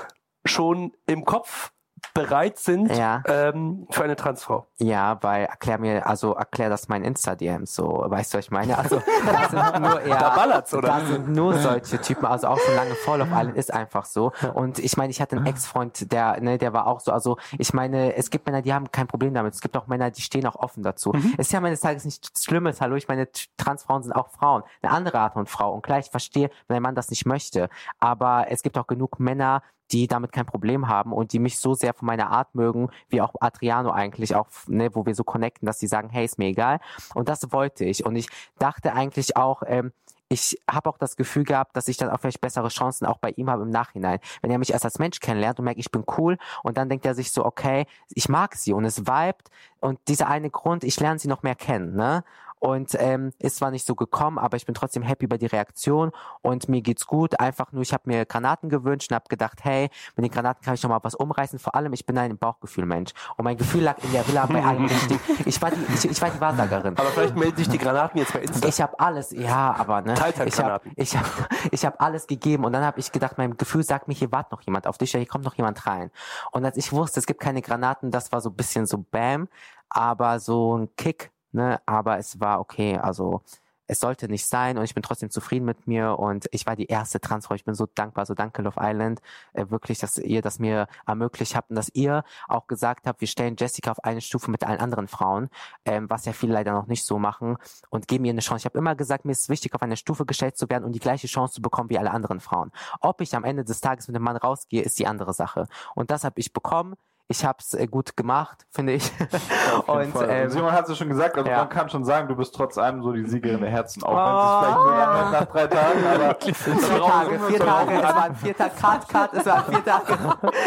schon 0.45 0.93
im 1.07 1.25
Kopf 1.25 1.71
bereit 2.15 2.59
sind 2.59 2.95
Ja. 2.97 3.23
ähm, 3.27 3.87
für 3.91 4.05
eine 4.05 4.17
Transfrau? 4.17 4.67
ja, 4.79 5.19
weil 5.23 5.45
erklär 5.45 5.79
mir, 5.79 6.07
also 6.07 6.35
erklär 6.35 6.69
das 6.71 6.89
mein 6.89 7.03
Insta-DM 7.05 7.67
so, 7.67 8.05
weißt 8.07 8.35
du, 8.35 8.39
was 8.39 8.45
ich 8.47 8.51
meine? 8.51 8.77
Also, 8.79 9.03
das 9.25 9.51
sind 9.51 9.81
nur 9.83 10.01
eher, 10.01 10.19
Da 10.19 10.35
ballert's, 10.35 10.75
oder? 10.75 10.89
Das 10.89 11.09
sind 11.09 11.29
nur 11.29 11.55
solche 11.59 12.01
Typen, 12.01 12.27
also 12.27 12.49
auch 12.49 12.59
schon 12.59 12.75
lange 12.75 12.95
vor 12.95 13.19
Love 13.19 13.31
Island 13.31 13.57
ist 13.57 13.73
einfach 13.73 14.05
so. 14.05 14.33
Und 14.55 14.79
ich 14.79 14.97
meine, 14.97 15.11
ich 15.11 15.21
hatte 15.21 15.37
einen 15.37 15.47
Ex-Freund, 15.47 16.13
der, 16.13 16.41
ne, 16.41 16.59
der 16.59 16.73
war 16.73 16.87
auch 16.87 17.01
so, 17.01 17.13
also 17.13 17.37
ich 17.59 17.73
meine, 17.75 18.15
es 18.17 18.31
gibt 18.31 18.47
Männer, 18.47 18.63
die 18.63 18.73
haben 18.75 18.91
kein 18.91 19.07
Problem 19.07 19.35
damit. 19.35 19.55
Es 19.55 19.61
gibt 19.61 19.77
auch 19.77 19.87
Männer, 19.87 20.11
die 20.11 20.23
stehen 20.23 20.47
auch 20.47 20.57
offen 20.57 20.83
dazu. 20.83 21.13
Es 21.39 21.47
ist 21.47 21.53
ja 21.53 21.61
meines 21.61 21.81
Tages 21.81 22.05
nichts 22.05 22.45
Schlimmes, 22.45 22.81
hallo, 22.81 22.97
ich 22.97 23.09
meine, 23.09 23.29
Transfrauen 23.57 24.03
sind 24.03 24.13
auch 24.13 24.29
Frauen. 24.31 24.63
Eine 24.83 24.93
andere 24.93 25.19
Art 25.21 25.33
von 25.35 25.47
Frau. 25.47 25.73
Und 25.75 25.83
klar, 25.83 25.99
ich 25.99 26.11
verstehe, 26.11 26.51
wenn 26.69 26.77
ein 26.77 26.83
Mann 26.83 26.95
das 26.95 27.11
nicht 27.11 27.27
möchte. 27.27 27.69
Aber 27.99 28.47
es 28.51 28.63
gibt 28.63 28.79
auch 28.79 28.87
genug 28.87 29.19
Männer, 29.21 29.63
die 29.93 30.07
damit 30.07 30.33
kein 30.33 30.47
Problem 30.47 30.89
haben 30.89 31.13
und 31.13 31.33
die 31.33 31.39
mich 31.39 31.59
so 31.59 31.75
sehr 31.75 31.95
von 31.95 32.07
meiner 32.07 32.31
Art 32.31 32.55
mögen, 32.55 32.89
wie 33.09 33.21
auch 33.21 33.35
Adriano 33.41 33.91
eigentlich 33.91 34.35
auch, 34.35 34.49
ne, 34.67 34.95
wo 34.95 35.07
wir 35.07 35.15
so 35.15 35.25
connecten, 35.25 35.67
dass 35.67 35.79
die 35.79 35.87
sagen, 35.87 36.09
hey, 36.11 36.25
ist 36.25 36.39
mir 36.39 36.49
egal. 36.49 36.81
Und 37.15 37.29
das 37.29 37.53
wollte 37.53 37.85
ich. 37.85 38.05
Und 38.05 38.17
ich 38.17 38.29
dachte 38.59 38.93
eigentlich 38.93 39.37
auch, 39.37 39.63
ähm, 39.67 39.93
ich 40.29 40.61
habe 40.69 40.91
auch 40.91 40.99
das 40.99 41.17
Gefühl 41.17 41.45
gehabt, 41.45 41.77
dass 41.77 41.89
ich 41.89 41.97
dann 41.97 42.11
auch 42.11 42.19
vielleicht 42.19 42.41
bessere 42.41 42.69
Chancen 42.69 43.07
auch 43.07 43.19
bei 43.19 43.31
ihm 43.31 43.49
habe 43.49 43.63
im 43.63 43.71
Nachhinein. 43.71 44.19
Wenn 44.43 44.51
er 44.51 44.59
mich 44.59 44.73
erst 44.73 44.85
als 44.85 44.99
Mensch 44.99 45.21
kennenlernt 45.21 45.59
und 45.59 45.65
merkt, 45.65 45.79
ich 45.79 45.91
bin 45.91 46.05
cool 46.19 46.37
und 46.63 46.77
dann 46.77 46.89
denkt 46.89 47.07
er 47.07 47.15
sich 47.15 47.31
so, 47.31 47.45
okay, 47.45 47.87
ich 48.09 48.29
mag 48.29 48.57
sie 48.57 48.73
und 48.73 48.85
es 48.85 49.07
vibet 49.07 49.51
und 49.81 50.01
dieser 50.09 50.29
eine 50.29 50.51
Grund, 50.51 50.83
ich 50.83 50.99
lerne 50.99 51.19
sie 51.19 51.29
noch 51.29 51.43
mehr 51.43 51.55
kennen, 51.55 51.95
ne? 51.95 52.25
Und 52.67 52.97
ähm, 52.99 53.31
ist 53.39 53.59
zwar 53.59 53.71
nicht 53.71 53.87
so 53.87 53.95
gekommen, 53.95 54.39
aber 54.39 54.57
ich 54.57 54.67
bin 54.67 54.75
trotzdem 54.75 55.05
happy 55.05 55.27
über 55.27 55.39
die 55.39 55.47
Reaktion 55.47 56.11
und 56.43 56.69
mir 56.69 56.83
geht's 56.83 57.07
gut. 57.07 57.39
Einfach 57.39 57.71
nur, 57.71 57.83
ich 57.83 57.93
habe 57.93 58.03
mir 58.07 58.27
Granaten 58.27 58.69
gewünscht 58.69 59.13
und 59.13 59.15
habe 59.15 59.27
gedacht, 59.29 59.61
hey, 59.63 59.89
mit 60.17 60.25
den 60.25 60.33
Granaten 60.33 60.65
kann 60.65 60.75
ich 60.75 60.83
noch 60.83 60.91
mal 60.91 60.99
was 61.01 61.15
umreißen. 61.15 61.61
Vor 61.61 61.77
allem, 61.77 61.93
ich 61.93 62.05
bin 62.07 62.19
ein 62.19 62.37
Bauchgefühlmensch 62.37 63.13
und 63.37 63.45
mein 63.45 63.57
Gefühl 63.57 63.85
lag 63.85 64.03
in 64.03 64.11
der 64.11 64.27
Villa 64.27 64.47
bei 64.47 64.65
allem 64.65 64.87
richtig. 64.87 65.21
Ich 65.47 65.63
war 65.63 65.71
die, 65.71 65.81
ich, 65.95 66.11
ich 66.11 66.21
war 66.21 66.29
die 66.31 66.41
Wahrsagerin. 66.41 66.99
Aber 66.99 67.09
vielleicht 67.11 67.37
melden 67.37 67.57
sich 67.57 67.69
die 67.69 67.79
Granaten 67.79 68.19
jetzt 68.19 68.33
bei 68.33 68.41
Insta. 68.41 68.67
Ich 68.67 68.81
habe 68.81 68.99
alles, 68.99 69.31
ja, 69.31 69.77
aber 69.79 70.03
ne, 70.03 70.15
ich 70.45 70.59
habe 70.59 70.81
ich 70.97 71.17
hab, 71.17 71.49
ich 71.71 71.87
hab 71.87 72.03
alles 72.03 72.27
gegeben 72.27 72.65
und 72.65 72.73
dann 72.73 72.85
habe 72.85 72.99
ich 72.99 73.13
gedacht, 73.13 73.39
mein 73.39 73.57
Gefühl 73.57 73.85
sagt 73.85 74.09
mir, 74.09 74.15
hier 74.15 74.33
wartet 74.33 74.51
noch 74.51 74.63
jemand 74.63 74.89
auf 74.89 74.99
dich, 74.99 75.13
hier 75.13 75.25
kommt 75.27 75.45
noch 75.45 75.55
jemand 75.55 75.87
rein. 75.87 76.11
Und 76.51 76.65
als 76.65 76.77
ich 76.77 76.93
wusste, 76.93 77.21
es 77.21 77.27
gibt 77.27 77.41
keine 77.41 77.63
Granaten, 77.63 78.11
das 78.11 78.33
war 78.33 78.41
so 78.41 78.51
ein 78.51 78.57
bisschen 78.57 78.87
so 78.87 79.05
Bam, 79.09 79.47
aber 79.89 80.41
so 80.41 80.77
ein 80.77 80.89
Kick, 80.97 81.31
ne, 81.53 81.81
aber 81.87 82.19
es 82.19 82.41
war 82.41 82.61
okay, 82.61 82.99
also 82.99 83.43
es 83.87 84.01
sollte 84.01 84.29
nicht 84.29 84.47
sein 84.47 84.79
und 84.79 84.85
ich 84.85 84.95
bin 84.95 85.03
trotzdem 85.03 85.31
zufrieden 85.31 85.65
mit 85.65 85.87
mir 85.87 86.19
und 86.19 86.47
ich 86.51 86.67
war 86.67 86.77
die 86.77 86.87
erste 86.87 87.21
Transfrau. 87.21 87.55
Ich 87.55 87.65
bin 87.65 87.75
so 87.75 87.87
dankbar, 87.87 88.27
so 88.27 88.35
danke 88.35 88.63
Love 88.63 88.81
Island, 88.81 89.21
äh, 89.53 89.67
wirklich, 89.71 89.99
dass 89.99 90.19
ihr 90.19 90.43
das 90.43 90.59
mir 90.59 90.89
ermöglicht 91.07 91.55
habt 91.55 91.71
und 91.71 91.77
dass 91.77 91.91
ihr 91.95 92.25
auch 92.49 92.67
gesagt 92.67 93.07
habt, 93.07 93.21
wir 93.21 93.29
stellen 93.29 93.57
Jessica 93.59 93.91
auf 93.91 94.03
eine 94.05 94.21
Stufe 94.21 94.51
mit 94.51 94.65
allen 94.65 94.81
anderen 94.81 95.09
Frauen, 95.09 95.49
ähm, 95.85 96.11
was 96.11 96.25
ja 96.25 96.33
viele 96.33 96.55
leider 96.55 96.73
noch 96.73 96.87
nicht 96.87 97.05
so 97.05 97.19
machen 97.19 97.57
und 97.91 98.09
geben 98.09 98.25
ihr 98.25 98.31
eine 98.33 98.41
Chance. 98.41 98.63
Ich 98.63 98.65
habe 98.67 98.79
immer 98.79 98.95
gesagt, 98.95 99.25
mir 99.25 99.33
ist 99.33 99.49
wichtig, 99.49 99.75
auf 99.75 99.83
eine 99.83 99.97
Stufe 99.97 100.27
gestellt 100.27 100.57
zu 100.57 100.69
werden 100.69 100.85
und 100.85 100.93
die 100.93 101.01
gleiche 101.01 101.27
Chance 101.27 101.55
zu 101.55 101.63
bekommen 101.63 101.91
wie 101.91 101.99
alle 101.99 102.11
anderen 102.11 102.41
Frauen. 102.41 102.73
Ob 103.01 103.21
ich 103.21 103.35
am 103.35 103.45
Ende 103.45 103.65
des 103.65 103.81
Tages 103.81 104.09
mit 104.09 104.17
dem 104.17 104.23
Mann 104.23 104.37
rausgehe, 104.37 104.83
ist 104.83 104.99
die 104.99 105.07
andere 105.07 105.33
Sache. 105.33 105.69
Und 105.95 106.11
das 106.11 106.25
habe 106.25 106.41
ich 106.41 106.53
bekommen. 106.53 106.95
Ich 107.29 107.45
habe 107.45 107.59
es 107.61 107.75
äh, 107.75 107.87
gut 107.89 108.17
gemacht, 108.17 108.67
finde 108.71 108.93
ich. 108.95 109.11
und 109.87 110.15
ähm, 110.29 110.49
Simon 110.51 110.73
hat 110.73 110.89
es 110.89 110.97
schon 110.97 111.09
gesagt, 111.09 111.37
also 111.37 111.51
ja. 111.51 111.59
man 111.59 111.69
kann 111.69 111.89
schon 111.89 112.05
sagen, 112.05 112.29
du 112.29 112.37
bist 112.37 112.55
trotz 112.55 112.79
allem 112.79 113.03
so 113.03 113.13
die 113.13 113.25
Siegerin 113.25 113.61
der 113.61 113.71
Herzen, 113.71 114.03
auch 114.05 114.13
Oh, 114.13 114.17
wenn 114.17 114.37
es 114.37 114.59
vielleicht 114.61 114.77
nur 114.77 114.97
ja. 114.97 115.31
nach 115.31 115.45
drei 115.47 115.67
Tagen, 115.67 116.07
aber 116.07 116.35
vier 116.41 117.07
Tage, 117.07 117.41
vier 117.49 117.59
Tage, 117.59 117.93
es 117.95 118.03
waren 118.03 118.37
vier 118.37 118.57
Tage, 118.57 118.71
Cut, 118.81 119.09
Cut, 119.09 119.35
es 119.35 119.47
waren 119.47 119.65
vier 119.65 119.85
Tage. 119.85 120.19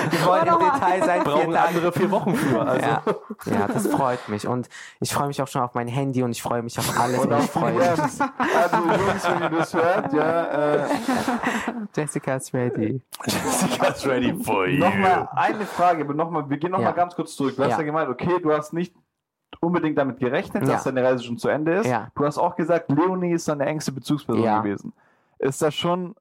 Wir 0.09 0.25
wollen 0.25 0.47
im 0.47 0.59
Detail 0.59 1.05
sein, 1.05 1.21
vier 1.21 1.31
brauchen 1.31 1.53
Tage. 1.53 1.67
andere 1.67 1.91
vier 1.93 2.11
Wochen 2.11 2.35
für. 2.35 2.61
Also. 2.61 2.85
Ja, 2.85 3.01
ja, 3.45 3.67
das 3.67 3.87
freut 3.87 4.27
mich 4.27 4.47
und 4.47 4.67
ich 4.99 5.13
freue 5.13 5.27
mich 5.27 5.41
auch 5.41 5.47
schon 5.47 5.61
auf 5.61 5.73
mein 5.73 5.87
Handy 5.87 6.23
und 6.23 6.31
ich 6.31 6.41
freue 6.41 6.61
mich 6.61 6.77
auf 6.77 6.99
alles 6.99 7.19
und, 7.19 7.31
und 7.31 7.43
ich 7.43 7.51
freue 7.51 7.73
mich. 7.73 7.81
Also 7.89 7.97
Jungs, 8.19 9.29
wenn 9.29 9.41
ihr 9.43 9.49
das 9.57 9.73
hört, 9.73 10.13
ja, 10.13 10.43
äh, 10.77 10.87
Jessica 11.95 12.35
is 12.35 12.53
ready. 12.53 13.01
Jessica's 13.25 14.05
ready 14.05 14.33
for 14.43 14.67
you. 14.67 14.79
nochmal 14.79 15.29
eine 15.35 15.65
Frage, 15.65 16.03
aber 16.03 16.13
nochmal, 16.13 16.48
wir 16.49 16.57
gehen 16.57 16.71
nochmal 16.71 16.87
Ja. 16.91 16.95
ganz 16.95 17.15
kurz 17.15 17.35
zurück. 17.35 17.55
Du 17.55 17.63
hast 17.63 17.77
Ja. 17.77 17.81
gemeint, 17.83 18.09
okay, 18.09 18.39
du 18.41 18.51
hast 18.51 18.73
nicht 18.73 18.93
unbedingt 19.61 19.97
damit 19.97 20.19
gerechnet, 20.19 20.63
dass 20.67 20.83
seine 20.83 21.03
Reise 21.03 21.23
schon 21.23 21.37
zu 21.37 21.47
Ende 21.49 21.73
ist. 21.75 21.87
Du 22.15 22.25
hast 22.25 22.37
auch 22.37 22.55
gesagt, 22.55 22.91
Leonie 22.91 23.31
ist 23.33 23.45
seine 23.45 23.65
engste 23.65 23.91
Bezugsperson 23.91 24.43
gewesen. 24.63 24.93
Ist 25.39 25.61
das 25.61 25.73
schon 25.75 26.15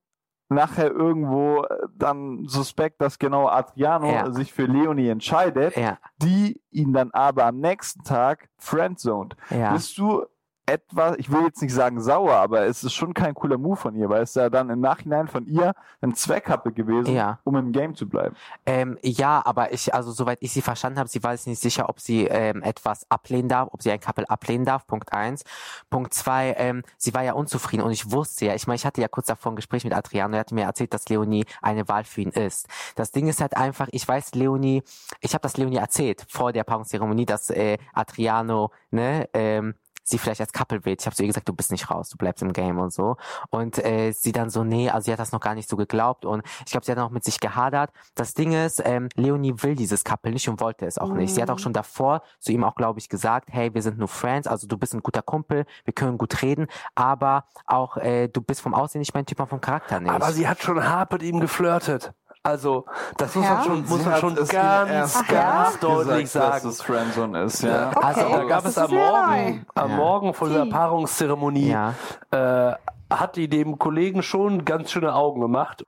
nachher 0.51 0.91
irgendwo 0.91 1.65
äh, 1.65 1.87
dann 1.95 2.47
suspekt, 2.47 3.03
dass 3.03 3.19
genau 3.19 3.49
Adriano 3.49 4.07
Ja. 4.11 4.31
sich 4.33 4.51
für 4.53 4.65
Leonie 4.65 5.09
entscheidet, 5.09 5.77
Ja, 5.77 5.99
die 6.23 6.59
ihn 6.71 6.95
dann 6.95 7.11
aber 7.11 7.45
am 7.45 7.59
nächsten 7.61 8.03
Tag 8.03 8.49
friendzoned. 8.57 9.37
ja. 9.51 9.73
Bist 9.75 9.99
du 9.99 10.25
etwas, 10.69 11.17
ich 11.19 11.31
will 11.33 11.43
jetzt 11.45 11.63
nicht 11.63 11.73
sagen 11.75 12.01
sauer, 12.01 12.35
aber 12.35 12.67
es 12.67 12.85
ist 12.85 12.93
schon 12.95 13.15
kein 13.15 13.35
cooler 13.35 13.59
Move 13.59 13.77
von 13.77 13.95
ihr, 13.95 14.09
weil 14.09 14.23
es 14.23 14.35
ja 14.35 14.51
dann 14.51 14.71
im 14.71 14.81
Nachhinein 14.81 15.27
von 15.29 15.47
ihr 15.47 15.73
ein 16.01 16.15
Zweckhappe 16.15 16.73
gewesen, 16.73 17.15
Ja. 17.15 17.39
um 17.45 17.57
im 17.57 17.73
Game 17.73 17.95
zu 17.95 18.09
bleiben. 18.09 18.37
Ähm, 18.67 18.99
ja, 19.03 19.43
aber 19.45 19.73
ich, 19.73 19.95
also 19.95 20.13
soweit 20.13 20.39
ich 20.41 20.53
sie 20.53 20.63
verstanden 20.63 20.99
habe, 20.99 21.09
sie 21.09 21.23
war 21.23 21.37
sich 21.37 21.47
nicht 21.47 21.61
sicher, 21.63 21.89
ob 21.89 22.01
sie 22.01 22.25
ähm, 22.27 22.63
etwas 22.63 23.11
ablehnen 23.11 23.49
darf, 23.49 23.69
ob 23.73 23.83
sie 23.83 23.91
ein 23.91 24.01
Couple 24.01 24.29
ablehnen 24.29 24.65
darf. 24.65 24.87
Punkt 24.87 25.13
eins. 25.13 25.43
Punkt 25.91 26.13
zwei, 26.15 26.55
ähm, 26.59 26.83
sie 26.97 27.15
war 27.15 27.23
ja 27.25 27.33
unzufrieden 27.33 27.83
und 27.83 27.91
ich 27.93 28.11
wusste 28.13 28.47
ja, 28.47 28.55
ich 28.55 28.67
meine, 28.67 28.77
ich 28.77 28.87
hatte 28.87 29.01
ja 29.01 29.09
kurz 29.09 29.27
davor 29.27 29.53
ein 29.53 29.57
Gespräch 29.57 29.85
mit 29.85 29.95
Adriano, 29.95 30.35
er 30.35 30.41
hat 30.41 30.53
mir 30.53 30.65
erzählt, 30.65 30.93
dass 30.95 31.09
Leonie 31.09 31.45
eine 31.63 31.89
Wahl 31.89 32.05
für 32.05 32.21
ihn 32.21 32.31
ist. 32.31 32.67
Das 32.95 33.11
Ding 33.11 33.27
ist 33.29 33.41
halt 33.41 33.57
einfach, 33.57 33.89
ich 33.93 34.07
weiß, 34.07 34.35
Leonie, 34.35 34.83
ich 35.21 35.33
habe 35.35 35.43
das 35.43 35.57
Leonie 35.57 35.77
erzählt 35.77 36.27
vor 36.29 36.53
der 36.53 36.65
Paarungszeremonie, 36.65 37.27
dass 37.27 37.51
äh, 37.51 37.79
Adriano, 37.93 38.71
ne, 38.91 39.29
ähm, 39.33 39.75
sie 40.11 40.19
vielleicht 40.19 40.41
als 40.41 40.53
Couple 40.53 40.85
wählt. 40.85 41.01
Ich 41.01 41.07
habe 41.07 41.17
zu 41.17 41.23
ihr 41.23 41.29
gesagt, 41.29 41.49
du 41.49 41.53
bist 41.53 41.71
nicht 41.71 41.91
raus, 41.91 42.11
du 42.11 42.17
bleibst 42.17 42.43
im 42.43 42.53
Game 42.53 42.79
und 42.79 42.93
so. 42.93 43.17
Und 43.51 43.85
äh, 43.85 44.13
sie 44.13 44.33
dann 44.33 44.51
so, 44.51 44.65
nee, 44.65 44.91
also 44.91 45.07
sie 45.07 45.13
hat 45.13 45.19
das 45.19 45.33
noch 45.33 45.41
gar 45.41 45.55
nicht 45.55 45.69
so 45.69 45.77
geglaubt 45.77 46.25
und 46.25 46.43
ich 46.65 46.73
glaube, 46.73 46.85
sie 46.85 46.93
hat 46.93 46.99
noch 46.99 47.11
mit 47.11 47.25
sich 47.25 47.41
gehadert. 47.41 47.91
Das 48.15 48.35
Ding 48.35 48.53
ist, 48.53 48.83
ähm, 48.85 49.09
Leonie 49.15 49.55
will 49.57 49.75
dieses 49.75 50.05
Couple 50.05 50.33
nicht 50.33 50.49
und 50.49 50.61
wollte 50.61 50.87
es 50.87 50.99
auch 50.99 51.13
nicht. 51.13 51.35
Sie 51.35 51.43
hat 51.43 51.51
auch 51.51 51.59
schon 51.59 51.73
davor 51.73 52.23
zu 52.39 52.53
ihm 52.53 52.65
auch, 52.65 52.75
glaube 52.75 52.99
ich, 52.99 53.09
gesagt, 53.09 53.49
hey, 53.51 53.73
wir 53.75 53.83
sind 53.83 53.99
nur 53.99 54.09
Friends, 54.09 54.47
also 54.47 54.67
du 54.67 54.77
bist 54.77 54.95
ein 54.95 55.03
guter 55.03 55.23
Kumpel, 55.23 55.65
wir 55.85 55.93
können 55.93 56.19
gut 56.19 56.43
reden, 56.43 56.67
aber 56.95 57.45
auch 57.67 57.97
äh, 57.97 58.29
du 58.29 58.41
bist 58.41 58.61
vom 58.61 58.75
Aussehen 58.75 59.01
nicht 59.01 59.15
mein 59.15 59.27
Typ, 59.27 59.41
und 59.41 59.49
vom 59.49 59.61
Charakter 59.61 60.01
nicht. 60.01 60.11
Aber 60.11 60.33
sie 60.33 60.49
hat 60.49 60.61
schon 60.63 60.83
hart 60.83 61.13
mit 61.13 61.23
ihm 61.23 61.41
geflirtet. 61.41 62.13
Also, 62.49 62.87
das 63.19 63.35
muss 63.35 63.45
Ja? 63.45 63.55
man 63.55 63.65
schon, 63.65 63.87
muss 63.87 64.05
man 64.05 64.17
schon 64.21 64.35
ganz, 64.35 64.53
ja? 64.53 64.85
ganz 65.29 65.79
deutlich 65.81 66.23
gesagt, 66.23 66.47
sagen. 66.55 66.65
dass 66.67 66.75
es 66.75 66.83
Friendzone 66.83 67.43
ist, 67.45 67.63
ja. 67.63 67.91
Also, 67.91 68.21
Okay. 68.23 68.33
Da 68.39 68.45
gab 68.45 68.65
es 68.65 68.79
am 68.79 68.91
Morgen, 68.91 69.67
am 69.75 69.91
Ja. 69.91 69.97
Morgen 69.97 70.35
von 70.35 70.53
der. 70.53 70.65
Paarungszeremonie, 70.67 71.71
ja. 71.71 71.95
äh, 72.31 72.73
hat 73.11 73.37
die 73.37 73.49
dem 73.49 73.79
Kollegen 73.79 74.23
schon 74.23 74.65
ganz 74.65 74.91
schöne 74.91 75.15
Augen 75.15 75.41
gemacht. 75.43 75.85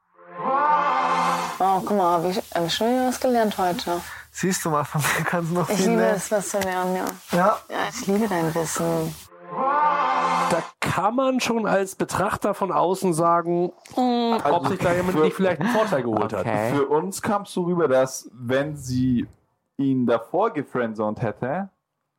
Oh, 1.63 1.81
guck 1.85 1.97
mal, 1.97 2.19
hab 2.23 2.25
ich 2.31 2.39
hab 2.55 2.71
schon 2.71 2.89
wieder 2.89 3.09
was 3.09 3.21
gelernt 3.21 3.57
heute. 3.59 4.01
Siehst 4.31 4.65
du 4.65 4.71
mal, 4.71 4.85
von 4.93 5.01
mir 5.01 5.25
kannst 5.25 5.51
du 5.51 5.55
noch 5.55 5.69
Ich 5.69 5.77
viel 5.77 5.89
liebe 5.91 6.01
lernen. 6.03 6.17
es, 6.17 6.31
was 6.31 6.49
zu 6.51 6.59
lernen, 6.61 6.97
ja. 6.97 7.05
Ja, 7.37 7.59
Ja, 7.69 7.77
ich 7.91 8.07
liebe 8.07 8.29
dein 8.29 8.55
Wissen. 8.55 9.15
Kann 10.91 11.15
man 11.15 11.41
schon 11.41 11.67
als 11.67 11.95
Betrachter 11.95 12.53
von 12.55 12.73
außen 12.73 13.13
sagen, 13.15 13.73
hm, 13.95 14.35
ob 14.51 14.67
sich 14.69 14.79
da 14.79 14.93
jemand 14.93 15.17
für- 15.19 15.25
nicht 15.25 15.35
vielleicht 15.37 15.61
einen 15.61 15.71
Vorteil 15.71 16.03
geholt 16.03 16.33
hat. 16.33 16.41
Okay. 16.47 16.73
Für 16.75 16.87
uns 16.87 17.23
kam 17.23 17.43
es 17.43 17.53
so 17.53 17.63
rüber, 17.63 17.87
dass 17.89 18.29
wenn 18.35 18.77
sie 18.77 19.27
ihn 19.77 20.07
davor 20.07 20.51
gefriendzoned 20.51 21.23
hätte, 21.23 21.71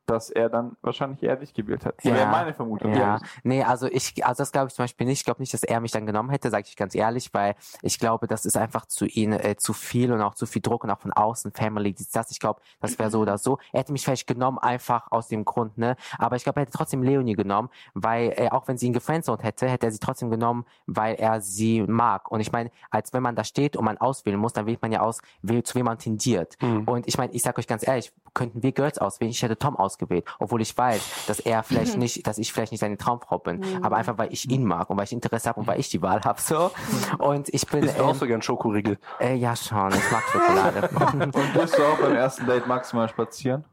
dass 0.06 0.30
er 0.30 0.48
dann 0.48 0.76
wahrscheinlich 0.82 1.22
eher 1.22 1.36
dich 1.36 1.54
gewählt 1.54 1.84
hätte. 1.84 2.08
Ja. 2.08 2.14
Wäre 2.14 2.30
meine 2.30 2.54
Vermutung. 2.54 2.92
Ja, 2.92 3.16
gewesen. 3.16 3.32
nee, 3.44 3.62
also 3.62 3.86
ich, 3.86 4.24
also 4.24 4.42
das 4.42 4.52
glaube 4.52 4.68
ich 4.68 4.74
zum 4.74 4.84
Beispiel 4.84 5.06
nicht. 5.06 5.20
Ich 5.20 5.24
glaube 5.24 5.40
nicht, 5.40 5.54
dass 5.54 5.62
er 5.62 5.80
mich 5.80 5.92
dann 5.92 6.06
genommen 6.06 6.30
hätte, 6.30 6.50
sage 6.50 6.64
ich 6.66 6.76
ganz 6.76 6.94
ehrlich, 6.94 7.32
weil 7.32 7.54
ich 7.82 7.98
glaube, 7.98 8.26
das 8.26 8.44
ist 8.44 8.56
einfach 8.56 8.86
zu 8.86 9.06
ihm 9.06 9.32
äh, 9.32 9.56
zu 9.56 9.72
viel 9.72 10.12
und 10.12 10.20
auch 10.20 10.34
zu 10.34 10.46
viel 10.46 10.62
Druck 10.62 10.84
und 10.84 10.90
auch 10.90 11.00
von 11.00 11.12
außen, 11.12 11.52
Family, 11.52 11.94
das. 12.12 12.30
Ich 12.30 12.40
glaube, 12.40 12.60
das 12.80 12.98
wäre 12.98 13.10
so 13.10 13.20
oder 13.20 13.38
so. 13.38 13.58
Er 13.72 13.80
hätte 13.80 13.92
mich 13.92 14.04
vielleicht 14.04 14.26
genommen, 14.26 14.58
einfach 14.58 15.10
aus 15.10 15.28
dem 15.28 15.44
Grund, 15.44 15.78
ne? 15.78 15.96
Aber 16.18 16.36
ich 16.36 16.44
glaube, 16.44 16.60
er 16.60 16.62
hätte 16.62 16.76
trotzdem 16.76 17.02
Leonie 17.02 17.34
genommen, 17.34 17.68
weil 17.94 18.32
äh, 18.36 18.48
auch 18.50 18.68
wenn 18.68 18.78
sie 18.78 18.86
ihn 18.86 18.92
gefriendzoned 18.92 19.42
hätte, 19.42 19.68
hätte 19.68 19.86
er 19.86 19.92
sie 19.92 19.98
trotzdem 19.98 20.30
genommen, 20.30 20.64
weil 20.86 21.14
er 21.14 21.40
sie 21.40 21.82
mag. 21.82 22.30
Und 22.30 22.40
ich 22.40 22.52
meine, 22.52 22.70
als 22.90 23.12
wenn 23.12 23.22
man 23.22 23.36
da 23.36 23.44
steht 23.44 23.76
und 23.76 23.84
man 23.84 23.98
auswählen 23.98 24.38
muss, 24.38 24.52
dann 24.52 24.66
wählt 24.66 24.82
man 24.82 24.92
ja 24.92 25.00
aus, 25.00 25.20
zu 25.42 25.74
wem 25.74 25.84
man 25.86 25.98
tendiert. 25.98 26.56
Und 26.60 27.06
ich 27.06 27.18
meine, 27.18 27.32
ich 27.32 27.42
sag 27.42 27.58
euch 27.58 27.66
ganz 27.66 27.86
ehrlich, 27.86 28.12
könnten 28.34 28.62
wir 28.62 28.72
Girls 28.72 28.98
auswählen, 28.98 29.30
ich 29.30 29.42
hätte 29.42 29.58
Tom 29.58 29.76
ausgewählt, 29.92 30.24
obwohl 30.38 30.60
ich 30.62 30.76
weiß, 30.76 31.08
dass 31.26 31.38
er 31.40 31.62
vielleicht 31.62 31.96
nicht, 31.98 32.26
dass 32.26 32.38
ich 32.38 32.52
vielleicht 32.52 32.72
nicht 32.72 32.80
seine 32.80 32.96
Traumfrau 32.96 33.38
bin, 33.38 33.60
aber 33.82 33.96
einfach 33.96 34.18
weil 34.18 34.32
ich 34.32 34.50
ihn 34.50 34.64
mag 34.64 34.88
und 34.90 34.96
weil 34.96 35.04
ich 35.04 35.12
Interesse 35.12 35.48
habe 35.48 35.60
und 35.60 35.66
weil 35.66 35.78
ich 35.80 35.88
die 35.90 36.02
Wahl 36.02 36.22
habe 36.24 36.40
so. 36.40 36.70
Und 37.18 37.52
ich 37.52 37.66
bin 37.66 37.82
Bist 37.82 37.98
du 37.98 38.04
auch 38.04 38.10
ähm, 38.10 38.14
so 38.14 38.26
gern 38.26 38.42
Schokoriegel? 38.42 38.98
äh, 39.20 39.34
ja 39.34 39.54
schon, 39.56 39.92
ich 39.94 40.10
mag 40.10 40.28
Schokolade 40.28 40.88
Und 41.34 41.54
wirst 41.54 41.78
du 41.78 41.84
auch 41.84 41.98
beim 41.98 42.14
ersten 42.14 42.46
Date 42.46 42.66
maximal 42.66 43.08
spazieren? 43.08 43.64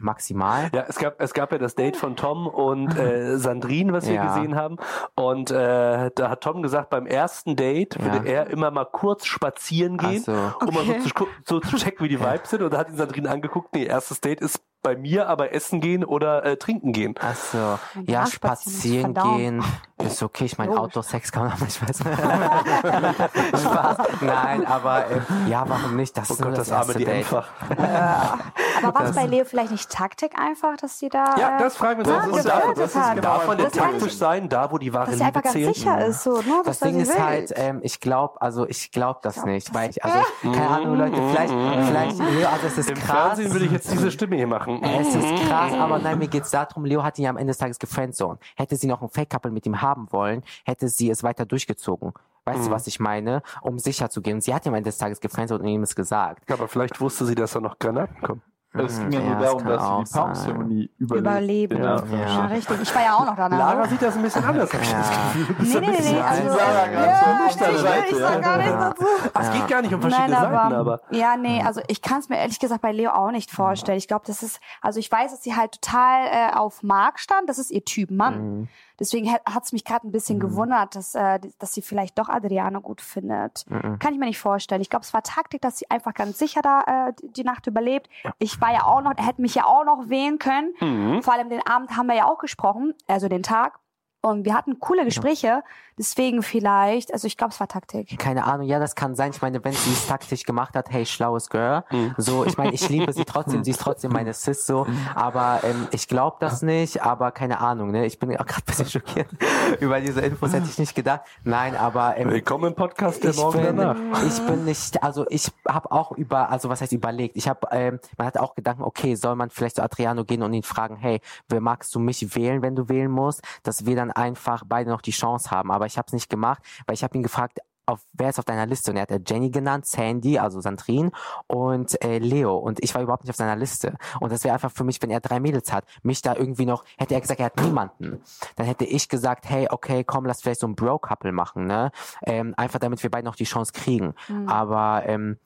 maximal. 0.00 0.70
Ja, 0.74 0.84
es 0.88 0.98
gab, 0.98 1.20
es 1.20 1.32
gab 1.34 1.52
ja 1.52 1.58
das 1.58 1.76
Date 1.76 1.96
von 1.96 2.16
Tom 2.16 2.46
und 2.48 2.96
äh, 2.98 3.38
Sandrine, 3.38 3.92
was 3.92 4.06
wir 4.08 4.14
Ja. 4.14 4.26
gesehen 4.26 4.56
haben. 4.56 4.76
Und 5.14 5.50
äh, 5.52 6.10
da 6.14 6.30
hat 6.30 6.40
Tom 6.42 6.62
gesagt, 6.62 6.90
beim 6.90 7.06
ersten 7.06 7.54
Date 7.54 8.02
würde 8.02 8.18
Ja. 8.18 8.22
er 8.42 8.50
immer 8.50 8.70
mal 8.72 8.86
kurz 8.86 9.24
spazieren 9.26 9.96
gehen, 9.96 10.22
so. 10.24 10.52
um 10.66 10.74
mal 10.74 10.84
so 10.84 10.94
zu, 10.94 11.10
so 11.46 11.60
zu 11.60 11.76
checken, 11.76 12.04
wie 12.04 12.08
die 12.08 12.20
Vibes 12.20 12.50
sind. 12.50 12.62
Und 12.62 12.72
da 12.72 12.78
hat 12.78 12.88
ihn 12.90 12.96
Sandrine 12.96 13.30
angeguckt, 13.30 13.72
nee, 13.74 13.84
erstes 13.84 14.20
Date 14.20 14.40
ist 14.40 14.60
bei 14.84 14.94
mir, 14.96 15.28
aber 15.28 15.52
essen 15.52 15.80
gehen 15.80 16.04
oder 16.04 16.44
äh, 16.44 16.56
trinken 16.56 16.92
gehen. 16.92 17.14
Ach 17.20 17.34
so. 17.34 17.78
Ja, 18.06 18.26
spazieren 18.26 19.14
gehen 19.14 19.64
ist 20.04 20.22
okay. 20.22 20.44
Ich 20.44 20.58
meine. 20.58 20.78
Outdoor-Sex 20.78 21.32
kann 21.32 21.44
man 21.44 21.52
auch 21.52 21.60
nicht 21.60 21.80
weiß. 21.82 21.98
Spaß. 23.60 23.96
Nein, 24.20 24.66
aber 24.66 25.10
ähm, 25.10 25.22
ja, 25.48 25.64
warum 25.66 25.96
nicht? 25.96 26.16
Das 26.16 26.30
Oh 26.30 26.34
ist 26.34 26.40
nur 26.40 26.50
Gott, 26.50 26.58
das, 26.58 26.68
das 26.68 26.80
arme 26.80 26.94
die 26.94 27.04
Date. 27.04 27.16
einfach. 27.16 27.48
Aber 28.82 28.98
war 28.98 29.04
es 29.04 29.14
bei 29.16 29.24
Leo 29.26 29.44
vielleicht 29.44 29.70
nicht 29.70 29.88
Taktik 29.88 30.38
einfach, 30.38 30.76
dass 30.76 30.98
sie 30.98 31.08
da. 31.08 31.36
Ja, 31.38 31.56
äh, 31.56 31.60
das 31.60 31.76
fragen 31.76 32.04
wir 32.04 32.12
uns. 32.12 32.26
Und 32.26 32.32
geflirtet 32.34 32.52
darf, 32.52 32.74
das 32.74 32.94
ist 32.94 33.10
genau 33.14 33.20
darf 33.22 33.46
man 33.46 33.56
denn 33.56 33.66
Das 33.66 33.74
taktisch 33.74 34.16
sein, 34.16 34.48
da 34.48 34.70
wo 34.70 34.78
die 34.78 34.92
wahre 34.92 35.06
Dass 35.10 35.18
sie 35.18 35.24
einfach 35.24 35.42
Liebe 35.42 35.64
ganz 35.64 35.74
zählt? 35.74 35.76
sicher 35.76 36.06
ist, 36.06 36.22
so, 36.24 36.32
ne? 36.42 36.62
Das 36.64 36.80
Ding 36.80 37.00
ist 37.00 37.18
halt, 37.18 37.52
ähm, 37.56 37.80
ich 37.82 38.00
glaube, 38.00 38.40
also 38.42 38.66
ich 38.68 38.90
glaube 38.90 39.20
das 39.22 39.34
glaub, 39.36 39.46
nicht, 39.46 39.68
das- 39.68 39.74
weil 39.74 39.90
ich, 39.90 40.04
also, 40.04 40.18
keine 40.42 40.68
Ahnung, 40.68 40.98
Leute, 40.98 41.16
vielleicht, 41.30 41.52
vielleicht, 41.86 42.18
Leo, 42.18 42.48
also 42.48 42.66
es 42.66 42.78
ist 42.78 42.90
Im 42.90 42.96
krass. 42.96 43.06
Fernsehen 43.26 43.52
würde 43.52 43.64
ich 43.66 43.72
jetzt 43.72 43.90
diese 43.90 44.10
Stimme 44.10 44.36
hier 44.36 44.48
machen. 44.48 44.73
Es 44.82 45.14
ist 45.14 45.34
krass, 45.46 45.72
aber 45.72 45.98
nein, 45.98 46.18
mir 46.18 46.28
geht's 46.28 46.50
darum, 46.50 46.84
Leo 46.84 47.02
hat 47.02 47.18
ihn 47.18 47.24
ja 47.24 47.30
am 47.30 47.36
Ende 47.36 47.50
des 47.50 47.58
Tages 47.58 47.78
gefriendzoned. 47.78 48.40
Hätte 48.56 48.76
sie 48.76 48.86
noch 48.86 49.02
ein 49.02 49.08
Fake-Couple 49.08 49.50
mit 49.50 49.66
ihm 49.66 49.80
haben 49.80 50.08
wollen, 50.10 50.42
hätte 50.64 50.88
sie 50.88 51.10
es 51.10 51.22
weiter 51.22 51.46
durchgezogen. 51.46 52.12
Weißt 52.46 52.66
du, 52.66 52.70
was 52.70 52.86
ich 52.86 53.00
meine? 53.00 53.42
Um 53.62 53.78
sicher 53.78 54.10
zu 54.10 54.20
gehen. 54.20 54.42
Sie 54.42 54.52
hat 54.52 54.66
ihm 54.66 54.70
am 54.70 54.74
Ende 54.74 54.88
des 54.88 54.98
Tages 54.98 55.20
gefriendzoned 55.20 55.62
und 55.62 55.68
ihm 55.68 55.82
es 55.82 55.94
gesagt. 55.94 56.50
Aber 56.52 56.68
vielleicht 56.68 57.00
wusste 57.00 57.24
sie, 57.24 57.34
dass 57.34 57.52
da 57.52 57.60
noch 57.60 57.78
Granaten 57.78 58.20
kommen. 58.20 58.42
Es 58.76 58.98
ging 58.98 59.12
ja 59.12 59.20
Ja, 59.20 59.26
nur 59.26 59.34
das 59.36 59.44
darum, 59.44 59.64
dass 59.64 59.82
sie 59.82 60.04
die 60.04 60.18
Paarungszeremonie 60.18 60.90
überlebt. 60.98 61.20
Überleben. 61.26 61.82
Ja. 61.82 61.94
Anführungsstrichen. 61.94 62.46
richtig. 62.46 62.82
Ich 62.82 62.94
war 62.94 63.02
ja 63.02 63.14
auch 63.14 63.26
noch 63.26 63.36
da. 63.36 63.48
ne? 63.48 63.56
Lara 63.56 63.86
sieht 63.86 64.02
das 64.02 64.16
ein 64.16 64.22
bisschen 64.22 64.44
anders. 64.44 64.72
hab 64.72 64.82
ich 64.82 64.90
das 64.90 65.10
Gefühl. 65.10 65.56
Nee, 65.58 65.86
nee, 65.86 66.12
nee. 66.12 66.20
Also, 66.20 66.48
Sarah 66.48 66.92
ja, 66.92 67.44
nüchternen 67.44 67.76
ich, 67.76 67.82
Seite, 67.82 68.06
ich 68.10 68.18
ja. 68.18 68.32
sag 68.32 68.42
gar 68.42 68.56
nichts 68.56 68.72
dazu. 68.72 69.04
Es 69.40 69.52
geht 69.52 69.68
gar 69.68 69.82
nicht 69.82 69.94
um 69.94 70.00
verschiedene 70.00 70.30
Nein, 70.30 70.40
Seiten, 70.40 70.54
aber, 70.56 70.76
aber 70.76 71.00
ja, 71.10 71.36
nee, 71.36 71.62
also 71.62 71.80
ich 71.86 72.02
kann 72.02 72.18
es 72.18 72.28
mir 72.28 72.38
ehrlich 72.38 72.58
gesagt 72.58 72.82
bei 72.82 72.90
Leo 72.90 73.10
auch 73.12 73.30
nicht 73.30 73.50
vorstellen. 73.50 73.98
Ich 73.98 74.08
glaube, 74.08 74.24
das 74.26 74.42
ist, 74.42 74.60
also 74.82 74.98
ich 74.98 75.10
weiß, 75.10 75.30
dass 75.30 75.42
sie 75.42 75.54
halt 75.54 75.80
total 75.80 76.26
äh, 76.26 76.54
auf 76.54 76.82
Mark 76.82 77.20
stand. 77.20 77.48
Das 77.48 77.58
ist 77.58 77.70
ihr 77.70 77.84
Typ 77.84 78.10
Mann. 78.10 78.68
Deswegen 79.00 79.32
hat 79.32 79.64
es 79.64 79.72
mich 79.72 79.84
gerade 79.84 80.06
ein 80.06 80.12
bisschen 80.12 80.38
gewundert, 80.38 80.94
dass, 80.94 81.14
äh, 81.14 81.40
dass 81.58 81.74
sie 81.74 81.82
vielleicht 81.82 82.18
doch 82.18 82.28
Adriano 82.28 82.80
gut 82.80 83.00
findet. 83.00 83.64
Kann 83.98 84.12
ich 84.12 84.18
mir 84.18 84.26
nicht 84.26 84.38
vorstellen. 84.38 84.80
Ich 84.80 84.90
glaube, 84.90 85.04
es 85.04 85.12
war 85.12 85.22
Taktik, 85.22 85.62
dass 85.62 85.78
sie 85.78 85.90
einfach 85.90 86.14
ganz 86.14 86.38
sicher 86.38 86.62
da 86.62 87.08
äh, 87.08 87.12
die- 87.22 87.44
Nacht 87.44 87.66
überlebt. 87.66 88.08
Ich 88.38 88.60
war 88.60 88.72
ja 88.72 88.84
auch 88.84 89.02
noch, 89.02 89.12
hätte 89.18 89.42
mich 89.42 89.54
ja 89.54 89.64
auch 89.66 89.84
noch 89.84 90.08
wählen 90.08 90.38
können. 90.38 90.72
Mhm. 90.80 91.22
Vor 91.22 91.34
allem 91.34 91.50
den 91.50 91.66
Abend 91.66 91.96
haben 91.96 92.06
wir 92.06 92.14
ja 92.14 92.24
auch 92.26 92.38
gesprochen, 92.38 92.94
also 93.06 93.28
den 93.28 93.42
Tag. 93.42 93.78
Und 94.22 94.46
wir 94.46 94.54
hatten 94.54 94.80
coole 94.80 95.04
Gespräche. 95.04 95.62
Deswegen 95.96 96.42
vielleicht, 96.42 97.12
also 97.12 97.28
ich 97.28 97.36
glaube, 97.36 97.52
es 97.52 97.60
war 97.60 97.68
Taktik. 97.68 98.18
Keine 98.18 98.44
Ahnung, 98.44 98.66
ja, 98.66 98.80
das 98.80 98.96
kann 98.96 99.14
sein. 99.14 99.30
Ich 99.30 99.42
meine, 99.42 99.64
wenn 99.64 99.72
sie 99.72 99.92
es 99.92 100.06
taktisch 100.08 100.42
gemacht 100.42 100.74
hat, 100.74 100.90
hey, 100.90 101.06
schlaues 101.06 101.50
Girl. 101.50 101.84
So, 102.16 102.44
ich 102.44 102.56
meine, 102.56 102.72
ich 102.72 102.88
liebe 102.88 103.12
sie 103.12 103.24
trotzdem, 103.24 103.62
sie 103.62 103.70
ist 103.70 103.80
trotzdem 103.80 104.12
meine 104.12 104.34
Sis 104.34 104.66
so. 104.66 104.86
Aber 105.14 105.60
ähm, 105.62 105.86
ich 105.92 106.08
glaube 106.08 106.36
das 106.40 106.62
nicht, 106.62 107.02
aber 107.02 107.30
keine 107.30 107.60
Ahnung, 107.60 107.92
ne? 107.92 108.06
Ich 108.06 108.18
bin 108.18 108.30
auch 108.36 108.46
gerade 108.46 108.62
ein 108.62 108.66
bisschen 108.66 108.86
schockiert. 108.88 109.28
Über 109.80 110.00
diese 110.00 110.20
Infos 110.20 110.52
hätte 110.52 110.66
ich 110.68 110.78
nicht 110.78 110.96
gedacht. 110.96 111.20
Nein, 111.44 111.76
aber 111.76 112.16
ähm, 112.16 112.30
willkommen 112.30 112.64
im 112.64 112.74
Podcast 112.74 113.22
der 113.22 113.30
ich 113.30 113.36
Morgen 113.36 113.62
bin, 113.62 113.76
danach. 113.76 114.22
ich 114.26 114.40
bin 114.46 114.64
nicht, 114.64 115.00
also 115.02 115.26
ich 115.28 115.52
habe 115.68 115.92
auch 115.92 116.12
über, 116.12 116.50
also 116.50 116.68
was 116.68 116.80
heißt 116.80 116.92
überlegt? 116.92 117.36
Ich 117.36 117.48
habe, 117.48 117.68
ähm, 117.70 118.00
man 118.16 118.26
hat 118.26 118.38
auch 118.38 118.54
Gedanken, 118.54 118.82
okay, 118.82 119.14
soll 119.14 119.36
man 119.36 119.50
vielleicht 119.50 119.76
zu 119.76 119.82
Adriano 119.82 120.24
gehen 120.24 120.42
und 120.42 120.52
ihn 120.54 120.62
fragen, 120.62 120.96
hey, 120.96 121.20
wer 121.48 121.60
magst 121.60 121.94
du 121.94 122.00
mich 122.00 122.34
wählen, 122.34 122.62
wenn 122.62 122.74
du 122.74 122.88
wählen 122.88 123.10
musst, 123.10 123.42
dass 123.62 123.86
wir 123.86 123.94
dann 123.94 124.10
einfach 124.10 124.64
beide 124.66 124.90
noch 124.90 125.00
die 125.00 125.12
Chance 125.12 125.50
haben. 125.50 125.70
Aber 125.70 125.83
ich 125.86 125.98
habe 125.98 126.06
es 126.06 126.12
nicht 126.12 126.28
gemacht, 126.28 126.62
weil 126.86 126.94
ich 126.94 127.04
habe 127.04 127.16
ihn 127.16 127.22
gefragt, 127.22 127.60
auf, 127.86 128.00
wer 128.12 128.30
ist 128.30 128.38
auf 128.38 128.44
deiner 128.44 128.66
Liste? 128.66 128.90
Und 128.90 128.96
er 128.96 129.02
hat 129.02 129.30
Jenny 129.30 129.50
genannt, 129.50 129.86
Sandy, 129.86 130.38
also 130.38 130.60
Sandrine 130.60 131.10
und 131.46 132.02
äh, 132.02 132.18
Leo. 132.18 132.56
Und 132.56 132.82
ich 132.82 132.94
war 132.94 133.02
überhaupt 133.02 133.24
nicht 133.24 133.30
auf 133.30 133.36
seiner 133.36 133.56
Liste. 133.56 133.96
Und 134.20 134.32
das 134.32 134.44
wäre 134.44 134.54
einfach 134.54 134.72
für 134.72 134.84
mich, 134.84 135.02
wenn 135.02 135.10
er 135.10 135.20
drei 135.20 135.40
Mädels 135.40 135.72
hat, 135.72 135.84
mich 136.02 136.22
da 136.22 136.34
irgendwie 136.34 136.66
noch, 136.66 136.84
hätte 136.96 137.14
er 137.14 137.20
gesagt, 137.20 137.40
er 137.40 137.46
hat 137.46 137.60
niemanden. 137.60 138.22
Dann 138.56 138.66
hätte 138.66 138.84
ich 138.84 139.08
gesagt, 139.08 139.48
hey, 139.48 139.68
okay, 139.70 140.04
komm, 140.04 140.24
lass 140.24 140.42
vielleicht 140.42 140.60
so 140.60 140.66
ein 140.66 140.74
Bro-Couple 140.74 141.32
machen, 141.32 141.66
ne? 141.66 141.90
Ähm, 142.22 142.54
einfach 142.56 142.78
damit 142.78 143.02
wir 143.02 143.10
beide 143.10 143.26
noch 143.26 143.36
die 143.36 143.44
Chance 143.44 143.72
kriegen. 143.72 144.14
Aber 144.48 145.02
ähm, 145.06 145.38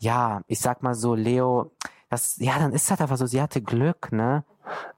ja, 0.00 0.42
ich 0.48 0.60
sag 0.60 0.82
mal 0.82 0.94
so, 0.94 1.14
Leo, 1.14 1.70
das, 2.10 2.36
ja, 2.38 2.58
dann 2.58 2.72
ist 2.72 2.90
das 2.90 3.00
einfach 3.00 3.16
so, 3.16 3.26
sie 3.26 3.40
hatte 3.40 3.62
Glück, 3.62 4.12
ne? 4.12 4.44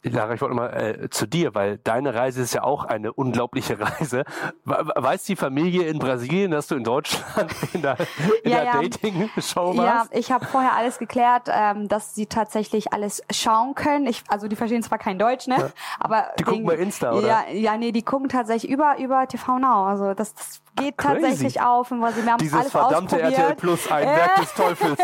Lara, 0.03 0.35
ich 0.35 0.41
wollte 0.41 0.55
mal 0.55 0.69
äh, 0.69 1.11
zu 1.11 1.27
dir, 1.27 1.55
weil 1.55 1.79
deine 1.79 2.15
Reise 2.15 2.43
ist 2.43 2.55
ja 2.55 2.63
auch 2.63 2.85
eine 2.85 3.13
unglaubliche 3.13 3.79
Reise. 3.81 4.25
We- 4.65 4.93
Weiß 4.95 5.25
die 5.25 5.37
Familie 5.37 5.83
in 5.89 5.99
Brasilien, 5.99 6.51
dass 6.53 6.69
du 6.69 6.77
in 6.77 6.85
Deutschland 6.85 7.51
in 7.73 7.83
der, 7.83 7.97
in 8.45 8.51
Ja, 8.53 8.57
der 8.59 8.65
ja. 8.65 8.73
Dating-Show 8.83 9.73
Ja, 9.75 9.83
warst? 9.83 10.15
ich 10.15 10.31
habe 10.31 10.45
vorher 10.47 10.75
alles 10.75 10.99
geklärt, 10.99 11.49
ähm, 11.53 11.89
dass 11.89 12.15
sie 12.15 12.27
tatsächlich 12.27 12.93
alles 12.93 13.23
schauen 13.31 13.75
können. 13.75 14.07
Ich, 14.07 14.23
also 14.29 14.47
die 14.49 14.57
verstehen 14.57 14.83
zwar 14.83 14.99
kein 14.99 15.19
Deutsch, 15.19 15.47
ne? 15.49 15.73
Aber 15.99 16.27
Die 16.39 16.45
gucken 16.45 16.65
bei 16.65 16.75
Insta, 16.77 17.13
oder? 17.13 17.27
Ja, 17.27 17.45
ja, 17.51 17.77
nee, 17.77 17.93
die 17.93 18.03
gucken 18.03 18.29
tatsächlich 18.29 18.71
über 18.71 18.99
über 18.99 19.27
TV 19.27 19.59
Now. 19.59 19.85
Also 19.87 20.15
das, 20.15 20.35
das 20.35 20.63
geht 20.77 20.97
Crazy. 20.99 21.21
tatsächlich 21.21 21.61
auf, 21.61 21.91
und 21.91 22.01
wir 22.01 22.07
haben 22.33 22.39
Dieses 22.39 22.59
alles 22.59 22.71
verdammte 22.71 23.17
ausprobiert. 23.17 23.39
RTL 23.39 23.55
Plus, 23.57 23.91
ein 23.91 24.07
Werk 24.07 24.35
des 24.37 24.55
Teufels. 24.55 24.99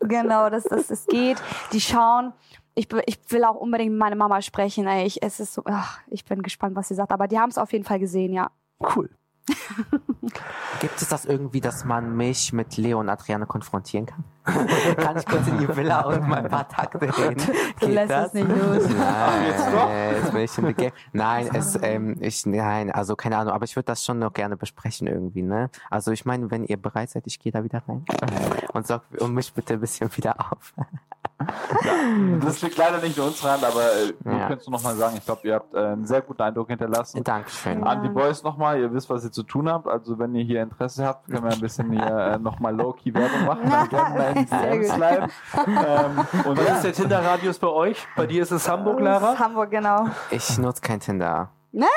Genau, 0.00 0.50
das, 0.50 0.64
das, 0.64 0.86
das 0.88 1.06
geht. 1.06 1.38
Die 1.72 1.80
schauen. 1.80 2.32
Ich, 2.74 2.88
ich 3.06 3.18
will 3.28 3.44
auch 3.44 3.54
unbedingt 3.54 3.92
mit 3.92 4.00
meiner 4.00 4.16
Mama 4.16 4.42
sprechen. 4.42 4.86
Ey. 4.86 5.06
Ich, 5.06 5.22
es 5.22 5.40
ist 5.40 5.54
so, 5.54 5.62
ach, 5.64 6.00
ich 6.08 6.24
bin 6.24 6.42
gespannt, 6.42 6.74
was 6.76 6.88
sie 6.88 6.94
sagt. 6.94 7.12
Aber 7.12 7.28
die 7.28 7.38
haben 7.38 7.50
es 7.50 7.58
auf 7.58 7.72
jeden 7.72 7.84
Fall 7.84 7.98
gesehen, 8.00 8.32
ja. 8.32 8.50
Cool. 8.80 9.10
Gibt 10.80 11.02
es 11.02 11.08
das 11.08 11.26
irgendwie, 11.26 11.60
dass 11.60 11.84
man 11.84 12.16
mich 12.16 12.52
mit 12.54 12.78
Leo 12.78 12.98
und 13.00 13.10
Adriane 13.10 13.46
konfrontieren 13.46 14.06
kann? 14.06 14.24
kann 14.96 15.16
ich 15.18 15.26
kurz 15.26 15.46
in 15.46 15.58
die 15.58 15.68
Villa 15.76 16.00
und 16.02 16.26
mal 16.26 16.38
ein 16.38 16.48
paar 16.48 16.68
Takte 16.68 17.00
reden? 17.00 17.36
Du 17.80 17.86
Geht 17.86 17.94
lässt 17.94 18.10
das? 18.10 18.26
es 18.28 18.34
nicht 18.34 18.48
los. 18.48 18.88
Nein, 18.88 19.46
Jetzt 19.46 19.66
doch? 19.66 19.90
jetzt 19.90 20.32
bin 20.32 20.40
ich 20.42 20.58
in 20.58 20.66
the 20.66 20.74
game. 20.74 20.92
Nein, 21.12 21.50
es, 21.52 21.78
ähm, 21.82 22.16
ich, 22.20 22.46
nein, 22.46 22.90
also 22.90 23.16
keine 23.16 23.36
Ahnung, 23.36 23.52
aber 23.52 23.64
ich 23.64 23.76
würde 23.76 23.86
das 23.86 24.04
schon 24.04 24.18
noch 24.18 24.32
gerne 24.32 24.56
besprechen 24.56 25.06
irgendwie, 25.06 25.42
ne? 25.42 25.70
Also 25.90 26.10
ich 26.10 26.24
meine, 26.24 26.50
wenn 26.50 26.64
ihr 26.64 26.76
bereit 26.78 27.10
seid, 27.10 27.26
ich 27.26 27.38
gehe 27.38 27.52
da 27.52 27.64
wieder 27.64 27.82
rein 27.86 28.04
und 28.72 28.86
sag 28.86 29.02
um 29.20 29.34
mich 29.34 29.52
bitte 29.52 29.74
ein 29.74 29.80
bisschen 29.80 30.14
wieder 30.16 30.36
auf. 30.40 30.72
Das 32.40 32.60
liegt 32.62 32.76
leider 32.76 32.98
nicht 32.98 33.16
in 33.16 33.24
unserer 33.24 33.52
Hand, 33.52 33.64
aber 33.64 33.80
äh, 33.82 34.12
du 34.22 34.30
Ja. 34.30 34.48
könntest 34.48 34.68
noch 34.70 34.82
mal 34.82 34.94
sagen, 34.94 35.16
ich 35.18 35.24
glaube, 35.24 35.40
ihr 35.46 35.54
habt 35.54 35.74
äh, 35.74 35.78
einen 35.78 36.06
sehr 36.06 36.20
guten 36.22 36.42
Eindruck 36.42 36.68
hinterlassen. 36.68 37.22
Dankeschön. 37.24 37.82
An 37.84 38.02
die 38.02 38.08
Boys 38.08 38.42
nochmal, 38.42 38.78
ihr 38.80 38.92
wisst, 38.92 39.08
was 39.10 39.24
ihr 39.24 39.32
zu 39.32 39.42
tun 39.42 39.68
habt. 39.68 39.86
Also 39.88 40.18
wenn 40.18 40.34
ihr 40.34 40.44
hier 40.44 40.62
Interesse 40.62 41.04
habt, 41.06 41.28
können 41.28 41.44
wir 41.44 41.52
ein 41.52 41.60
bisschen 41.60 41.90
hier 41.92 42.04
äh, 42.06 42.38
nochmal 42.38 42.74
Low-Key 42.76 43.14
Werbung 43.14 43.44
machen. 43.46 43.70
Dann 43.70 43.88
gerne 43.88 44.18
mal 44.18 44.36
in 44.36 44.42
die 44.44 44.48
Sehr 44.48 44.70
DMs 44.70 44.88
gut. 44.88 44.96
bleiben. 44.96 45.32
Ähm, 45.66 46.18
und 46.44 46.58
Was 46.58 46.66
ja, 46.66 46.74
ist 46.76 46.84
der 46.84 46.92
Tinder-Radius 46.92 47.58
bei 47.58 47.68
euch? 47.68 48.06
Bei 48.16 48.26
dir 48.26 48.42
ist 48.42 48.50
es 48.50 48.68
Hamburg, 48.68 49.00
Lara? 49.00 49.38
Hamburg, 49.38 49.70
genau. 49.70 50.06
Ich 50.30 50.58
nutze 50.58 50.80
kein 50.82 51.00
Tinder. 51.00 51.50
Was? 51.72 51.88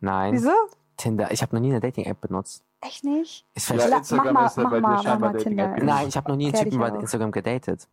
Nein. 0.00 0.34
Wieso? 0.34 0.50
Tinder. 0.96 1.30
Ich 1.30 1.42
habe 1.42 1.54
noch 1.54 1.60
nie 1.60 1.70
eine 1.70 1.80
Dating-App 1.80 2.20
benutzt. 2.20 2.62
Echt 2.80 3.04
nicht? 3.04 3.44
Ich 3.54 3.68
Ja, 3.68 3.74
Instagram 3.98 4.32
mach 4.34 4.40
mal, 4.42 4.46
ist 4.46 4.56
ja 4.56 4.62
mach 4.62 4.70
bei 4.70 4.76
dir 4.76 4.82
mal, 4.82 4.88
mach 4.94 5.02
scheinbar 5.02 5.30
mal 5.30 5.32
Dating 5.38 5.56
Tinder. 5.56 5.76
App. 5.76 5.82
Nein, 5.82 6.08
ich 6.08 6.16
habe 6.16 6.28
noch 6.30 6.36
nie 6.36 6.44
einen 6.46 6.52
Klär 6.54 6.64
Typen 6.64 6.82
auf. 6.82 7.00
Instagram 7.00 7.30
gedatet. 7.32 7.88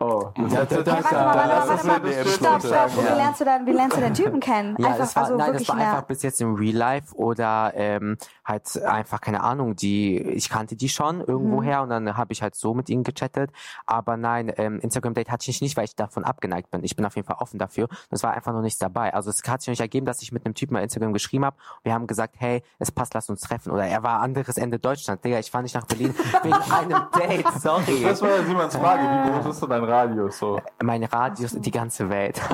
Oh, 0.00 0.30
das 0.36 0.52
Ja, 0.52 0.58
ja, 0.60 0.64
da- 0.64 0.92
das, 0.92 1.82
das 1.82 2.34
Stopp, 2.34 2.60
stopp. 2.60 2.96
Wie 2.96 3.04
Ja. 3.04 3.14
lernst 3.14 3.40
du 3.40 3.44
wie 3.44 3.72
lernst 3.72 3.96
du 3.96 4.00
den 4.00 4.14
Typen 4.14 4.40
kennen? 4.40 4.76
Ja, 4.78 4.86
einfach, 4.88 4.98
das 4.98 5.16
war, 5.16 5.22
also 5.24 5.36
nein, 5.36 5.46
das 5.48 5.54
wirklich 5.54 5.68
war 5.68 5.76
eine- 5.76 5.84
einfach 5.86 6.02
bis 6.02 6.22
jetzt 6.22 6.40
im 6.40 6.54
Real 6.54 6.74
Life 6.76 7.14
oder 7.14 7.72
ähm, 7.74 8.16
halt 8.44 8.82
einfach, 8.82 9.20
keine 9.20 9.42
Ahnung, 9.42 9.76
die, 9.76 10.18
ich 10.20 10.48
kannte 10.48 10.76
die 10.76 10.88
schon 10.88 11.20
irgendwoher 11.20 11.82
und 11.82 11.88
dann 11.90 12.16
habe 12.16 12.32
ich 12.32 12.42
halt 12.42 12.54
so 12.54 12.74
mit 12.74 12.88
ihnen 12.88 13.04
gechattet. 13.04 13.50
Aber 13.86 14.16
nein, 14.16 14.52
ähm, 14.56 14.78
Instagram-Date 14.80 15.30
hatte 15.30 15.50
ich 15.50 15.60
nicht, 15.62 15.76
weil 15.76 15.84
ich 15.84 15.96
davon 15.96 16.24
abgeneigt 16.24 16.70
bin. 16.70 16.84
Ich 16.84 16.96
bin 16.96 17.04
auf 17.06 17.16
jeden 17.16 17.26
Fall 17.26 17.36
offen 17.40 17.58
dafür. 17.58 17.88
Das 18.10 18.22
war 18.22 18.32
einfach 18.34 18.52
noch 18.52 18.60
nichts 18.62 18.78
dabei. 18.78 19.14
Also 19.14 19.30
es 19.30 19.42
hat 19.48 19.62
sich 19.62 19.68
noch 19.68 19.72
nicht 19.72 19.80
ergeben, 19.80 20.06
dass 20.06 20.22
ich 20.22 20.32
mit 20.32 20.44
einem 20.44 20.54
Typen 20.54 20.74
bei 20.74 20.82
Instagram 20.82 21.12
geschrieben 21.12 21.44
habe. 21.44 21.56
Wir 21.82 21.94
haben 21.94 22.06
gesagt, 22.06 22.34
hey, 22.38 22.62
es 22.78 22.90
passt, 22.92 23.14
lass 23.14 23.30
uns 23.30 23.40
treffen. 23.40 23.70
Oder 23.72 23.86
er 23.86 24.02
war 24.02 24.20
anderes 24.20 24.56
Ende 24.56 24.78
Deutschland. 24.78 25.24
Digga, 25.24 25.38
ich 25.38 25.50
fahre 25.50 25.62
nicht 25.62 25.74
nach 25.74 25.86
Berlin 25.86 26.14
wegen 26.42 26.54
einem 26.54 27.02
Date, 27.18 27.46
sorry. 27.60 28.02
Das 28.02 28.20
war 28.22 28.30
ja 28.30 28.44
Simons 28.44 28.76
Frage, 28.76 29.02
wie 29.02 29.30
groß 29.42 29.54
ist 29.54 29.62
denn 29.62 29.70
dein 29.70 29.84
Radius 29.94 30.38
so? 30.38 30.60
Mein 30.82 31.04
Radius, 31.04 31.52
die 31.52 31.70
ganze 31.70 32.08
Welt. 32.10 32.40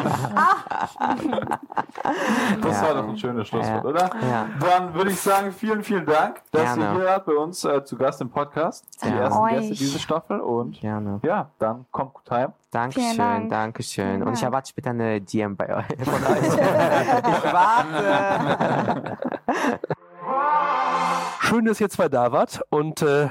Das 2.63 2.81
Ja. 2.81 2.87
war 2.89 2.95
doch 3.03 3.09
ein 3.09 3.17
schönes 3.17 3.49
Schlusswort, 3.49 3.85
Ja. 3.85 3.89
oder? 3.91 4.11
Ja. 4.29 4.47
Dann 4.61 4.95
würde 4.95 5.11
ich 5.11 5.21
sagen, 5.21 5.53
vielen, 5.53 5.83
vielen 5.83 6.05
Dank, 6.07 6.41
dass 6.51 6.63
Gerne. 6.63 6.85
ihr 6.85 6.93
hier 6.93 7.05
wart 7.05 7.27
bei 7.27 7.33
uns 7.35 7.65
äh, 7.65 7.85
zu 7.85 7.97
Gast 7.97 8.21
im 8.21 8.31
Podcast. 8.31 8.85
Die 9.05 9.09
Ja. 9.09 9.17
ersten 9.21 9.39
Euch. 9.41 9.53
Gäste 9.53 9.75
diese 9.75 9.99
Staffel 9.99 10.41
und 10.41 10.81
Gerne. 10.81 11.21
ja, 11.23 11.51
dann 11.59 11.87
kommt 11.91 12.15
gut 12.15 12.31
heim. 12.31 12.53
Dankeschön, 12.71 13.17
Dank. 13.17 13.51
Dankeschön. 13.51 14.07
Vielen 14.17 14.23
Und 14.23 14.35
ich 14.35 14.43
erwarte 14.43 14.69
später 14.71 14.91
eine 14.91 15.21
DM 15.21 15.57
bei 15.57 15.75
euch. 15.77 15.87
Von 16.05 16.15
euch. 16.15 16.47
ich 16.47 17.53
warte. 17.53 19.19
Schön, 21.41 21.65
dass 21.65 21.81
ihr 21.81 21.89
zwei 21.91 22.09
da 22.09 22.33
wart. 22.33 22.61
Und 22.71 23.03
äh, 23.03 23.29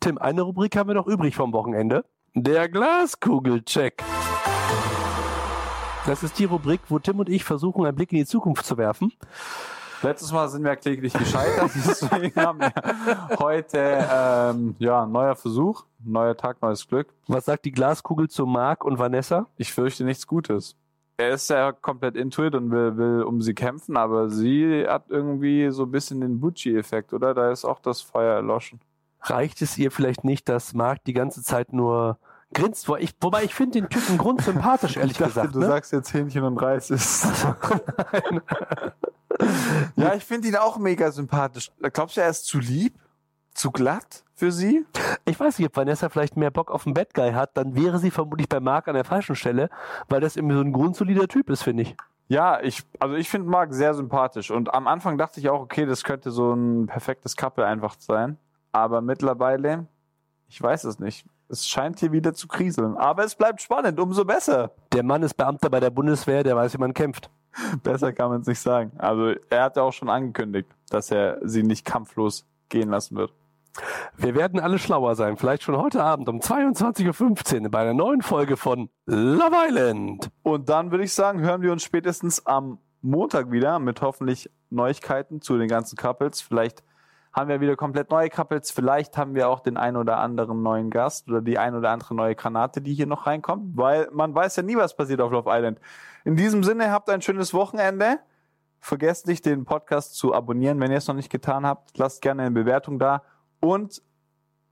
Tim, 0.00 0.18
eine 0.18 0.42
Rubrik 0.42 0.76
haben 0.76 0.88
wir 0.88 0.94
noch 0.94 1.06
übrig 1.06 1.34
vom 1.36 1.52
Wochenende. 1.52 2.04
Der 2.38 2.68
Glaskugelcheck. 2.68 4.04
Das 6.04 6.22
ist 6.22 6.38
die 6.38 6.44
Rubrik, 6.44 6.82
wo 6.90 6.98
Tim 6.98 7.18
und 7.18 7.30
ich 7.30 7.44
versuchen, 7.44 7.86
einen 7.86 7.96
Blick 7.96 8.12
in 8.12 8.18
die 8.18 8.26
Zukunft 8.26 8.66
zu 8.66 8.76
werfen. 8.76 9.10
Letztes 10.02 10.32
Mal 10.32 10.46
sind 10.50 10.62
wir 10.62 10.76
kläglich 10.76 11.14
gescheitert, 11.14 11.70
deswegen 11.74 12.38
haben 12.38 12.60
wir 12.60 13.38
heute 13.38 14.06
ähm, 14.12 14.76
ja, 14.78 15.06
neuer 15.06 15.34
Versuch, 15.34 15.86
neuer 16.04 16.36
Tag, 16.36 16.60
neues 16.60 16.86
Glück. 16.86 17.08
Was 17.26 17.46
sagt 17.46 17.64
die 17.64 17.72
Glaskugel 17.72 18.28
zu 18.28 18.44
Marc 18.44 18.84
und 18.84 18.98
Vanessa? 18.98 19.46
Ich 19.56 19.72
fürchte 19.72 20.04
nichts 20.04 20.26
Gutes. 20.26 20.76
Er 21.16 21.30
ist 21.30 21.48
ja 21.48 21.72
komplett 21.72 22.16
intuit 22.16 22.54
und 22.54 22.70
will, 22.70 22.98
will 22.98 23.22
um 23.22 23.40
sie 23.40 23.54
kämpfen, 23.54 23.96
aber 23.96 24.28
sie 24.28 24.84
hat 24.86 25.06
irgendwie 25.08 25.70
so 25.70 25.84
ein 25.84 25.90
bisschen 25.90 26.20
den 26.20 26.38
Bucci-Effekt, 26.38 27.14
oder? 27.14 27.32
Da 27.32 27.50
ist 27.50 27.64
auch 27.64 27.80
das 27.80 28.02
Feuer 28.02 28.34
erloschen. 28.34 28.78
Reicht 29.22 29.62
es 29.62 29.78
ihr 29.78 29.90
vielleicht 29.90 30.22
nicht, 30.22 30.50
dass 30.50 30.74
Marc 30.74 31.02
die 31.04 31.14
ganze 31.14 31.42
Zeit 31.42 31.72
nur 31.72 32.18
grinst? 32.52 32.88
Wo 32.88 32.96
ich, 32.96 33.14
wobei 33.20 33.44
ich 33.44 33.54
finde 33.54 33.80
den 33.80 33.88
Typen 33.88 34.18
grundsympathisch, 34.18 34.96
ehrlich 34.96 35.18
gesagt. 35.18 35.54
du 35.54 35.60
ne? 35.60 35.66
sagst 35.66 35.92
jetzt 35.92 36.12
Hähnchen 36.12 36.44
und 36.44 36.56
Reis 36.58 36.90
ist. 36.90 37.26
ja, 39.96 40.14
ich 40.14 40.24
finde 40.24 40.48
ihn 40.48 40.56
auch 40.56 40.78
mega 40.78 41.10
sympathisch. 41.10 41.70
Glaubst 41.92 42.16
du, 42.16 42.20
er 42.20 42.30
ist 42.30 42.46
zu 42.46 42.58
lieb? 42.58 42.94
Zu 43.54 43.70
glatt 43.70 44.24
für 44.34 44.52
sie? 44.52 44.84
Ich 45.24 45.40
weiß 45.40 45.58
nicht, 45.58 45.68
ob 45.68 45.76
Vanessa 45.76 46.10
vielleicht 46.10 46.36
mehr 46.36 46.50
Bock 46.50 46.70
auf 46.70 46.86
einen 46.86 46.92
Bad 46.92 47.14
Guy 47.14 47.32
hat, 47.32 47.56
dann 47.56 47.74
wäre 47.74 47.98
sie 47.98 48.10
vermutlich 48.10 48.48
bei 48.48 48.60
Marc 48.60 48.86
an 48.86 48.94
der 48.94 49.04
falschen 49.04 49.34
Stelle, 49.34 49.70
weil 50.08 50.20
das 50.20 50.36
irgendwie 50.36 50.56
so 50.56 50.62
ein 50.62 50.72
grundsolider 50.72 51.26
Typ 51.26 51.48
ist, 51.48 51.62
finde 51.62 51.84
ich. 51.84 51.96
Ja, 52.28 52.60
ich, 52.60 52.82
also 52.98 53.14
ich 53.14 53.28
finde 53.28 53.48
Marc 53.48 53.72
sehr 53.72 53.94
sympathisch. 53.94 54.50
Und 54.50 54.74
am 54.74 54.86
Anfang 54.88 55.16
dachte 55.16 55.40
ich 55.40 55.48
auch, 55.48 55.60
okay, 55.60 55.86
das 55.86 56.02
könnte 56.04 56.30
so 56.30 56.52
ein 56.52 56.86
perfektes 56.86 57.36
Couple 57.36 57.64
einfach 57.64 57.94
sein. 57.98 58.36
Aber 58.72 59.00
mittlerweile, 59.00 59.86
ich 60.48 60.60
weiß 60.60 60.84
es 60.84 60.98
nicht. 60.98 61.24
Es 61.48 61.66
scheint 61.66 62.00
hier 62.00 62.12
wieder 62.12 62.34
zu 62.34 62.48
kriseln. 62.48 62.96
Aber 62.96 63.24
es 63.24 63.34
bleibt 63.34 63.60
spannend, 63.62 64.00
umso 64.00 64.24
besser. 64.24 64.72
Der 64.92 65.02
Mann 65.02 65.22
ist 65.22 65.34
Beamter 65.34 65.70
bei 65.70 65.80
der 65.80 65.90
Bundeswehr, 65.90 66.42
der 66.42 66.56
weiß, 66.56 66.74
wie 66.74 66.78
man 66.78 66.94
kämpft. 66.94 67.30
Besser 67.82 68.12
kann 68.12 68.30
man 68.30 68.40
es 68.40 68.46
nicht 68.46 68.60
sagen. 68.60 68.92
Also 68.98 69.34
er 69.48 69.62
hat 69.62 69.76
ja 69.76 69.82
auch 69.82 69.92
schon 69.92 70.10
angekündigt, 70.10 70.68
dass 70.90 71.10
er 71.10 71.38
sie 71.42 71.62
nicht 71.62 71.84
kampflos 71.84 72.44
gehen 72.68 72.90
lassen 72.90 73.16
wird. 73.16 73.32
Wir 74.16 74.34
werden 74.34 74.58
alle 74.58 74.78
schlauer 74.78 75.14
sein, 75.16 75.36
vielleicht 75.36 75.62
schon 75.62 75.76
heute 75.76 76.02
Abend 76.02 76.28
um 76.28 76.40
22.15 76.40 77.62
Uhr 77.64 77.70
bei 77.70 77.80
einer 77.80 77.94
neuen 77.94 78.22
Folge 78.22 78.56
von 78.56 78.88
Love 79.04 79.54
Island. 79.68 80.30
Und 80.42 80.68
dann 80.68 80.90
würde 80.90 81.04
ich 81.04 81.12
sagen, 81.12 81.40
hören 81.40 81.60
wir 81.60 81.72
uns 81.72 81.82
spätestens 81.82 82.44
am 82.46 82.78
Montag 83.02 83.52
wieder 83.52 83.78
mit 83.78 84.00
hoffentlich 84.00 84.50
Neuigkeiten 84.70 85.40
zu 85.40 85.58
den 85.58 85.68
ganzen 85.68 85.96
Couples. 85.96 86.40
Vielleicht 86.40 86.82
haben 87.36 87.50
wir 87.50 87.60
wieder 87.60 87.76
komplett 87.76 88.10
neue 88.10 88.30
Couples. 88.30 88.70
Vielleicht 88.70 89.18
haben 89.18 89.34
wir 89.34 89.50
auch 89.50 89.60
den 89.60 89.76
ein 89.76 89.96
oder 89.96 90.16
anderen 90.18 90.62
neuen 90.62 90.90
Gast 90.90 91.28
oder 91.28 91.42
die 91.42 91.58
ein 91.58 91.74
oder 91.74 91.90
andere 91.90 92.14
neue 92.14 92.34
Granate, 92.34 92.80
die 92.80 92.94
hier 92.94 93.06
noch 93.06 93.26
reinkommt, 93.26 93.76
weil 93.76 94.08
man 94.10 94.34
weiß 94.34 94.56
ja 94.56 94.62
nie, 94.62 94.76
was 94.76 94.96
passiert 94.96 95.20
auf 95.20 95.30
Love 95.30 95.50
Island. 95.52 95.78
In 96.24 96.34
diesem 96.34 96.64
Sinne, 96.64 96.90
habt 96.90 97.10
ein 97.10 97.20
schönes 97.20 97.52
Wochenende. 97.52 98.18
Vergesst 98.80 99.26
nicht, 99.26 99.44
den 99.44 99.66
Podcast 99.66 100.14
zu 100.14 100.32
abonnieren, 100.32 100.80
wenn 100.80 100.90
ihr 100.90 100.96
es 100.96 101.08
noch 101.08 101.14
nicht 101.14 101.30
getan 101.30 101.66
habt. 101.66 101.98
Lasst 101.98 102.22
gerne 102.22 102.42
eine 102.42 102.52
Bewertung 102.52 102.98
da. 102.98 103.22
Und 103.60 104.00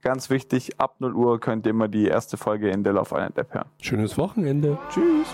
ganz 0.00 0.30
wichtig, 0.30 0.80
ab 0.80 0.96
0 1.00 1.14
Uhr 1.14 1.40
könnt 1.40 1.66
ihr 1.66 1.70
immer 1.70 1.88
die 1.88 2.06
erste 2.06 2.38
Folge 2.38 2.70
in 2.70 2.82
der 2.82 2.94
Love 2.94 3.14
Island 3.14 3.36
App 3.36 3.52
hören. 3.52 3.68
Schönes 3.80 4.16
Wochenende. 4.16 4.78
Tschüss. 4.88 5.28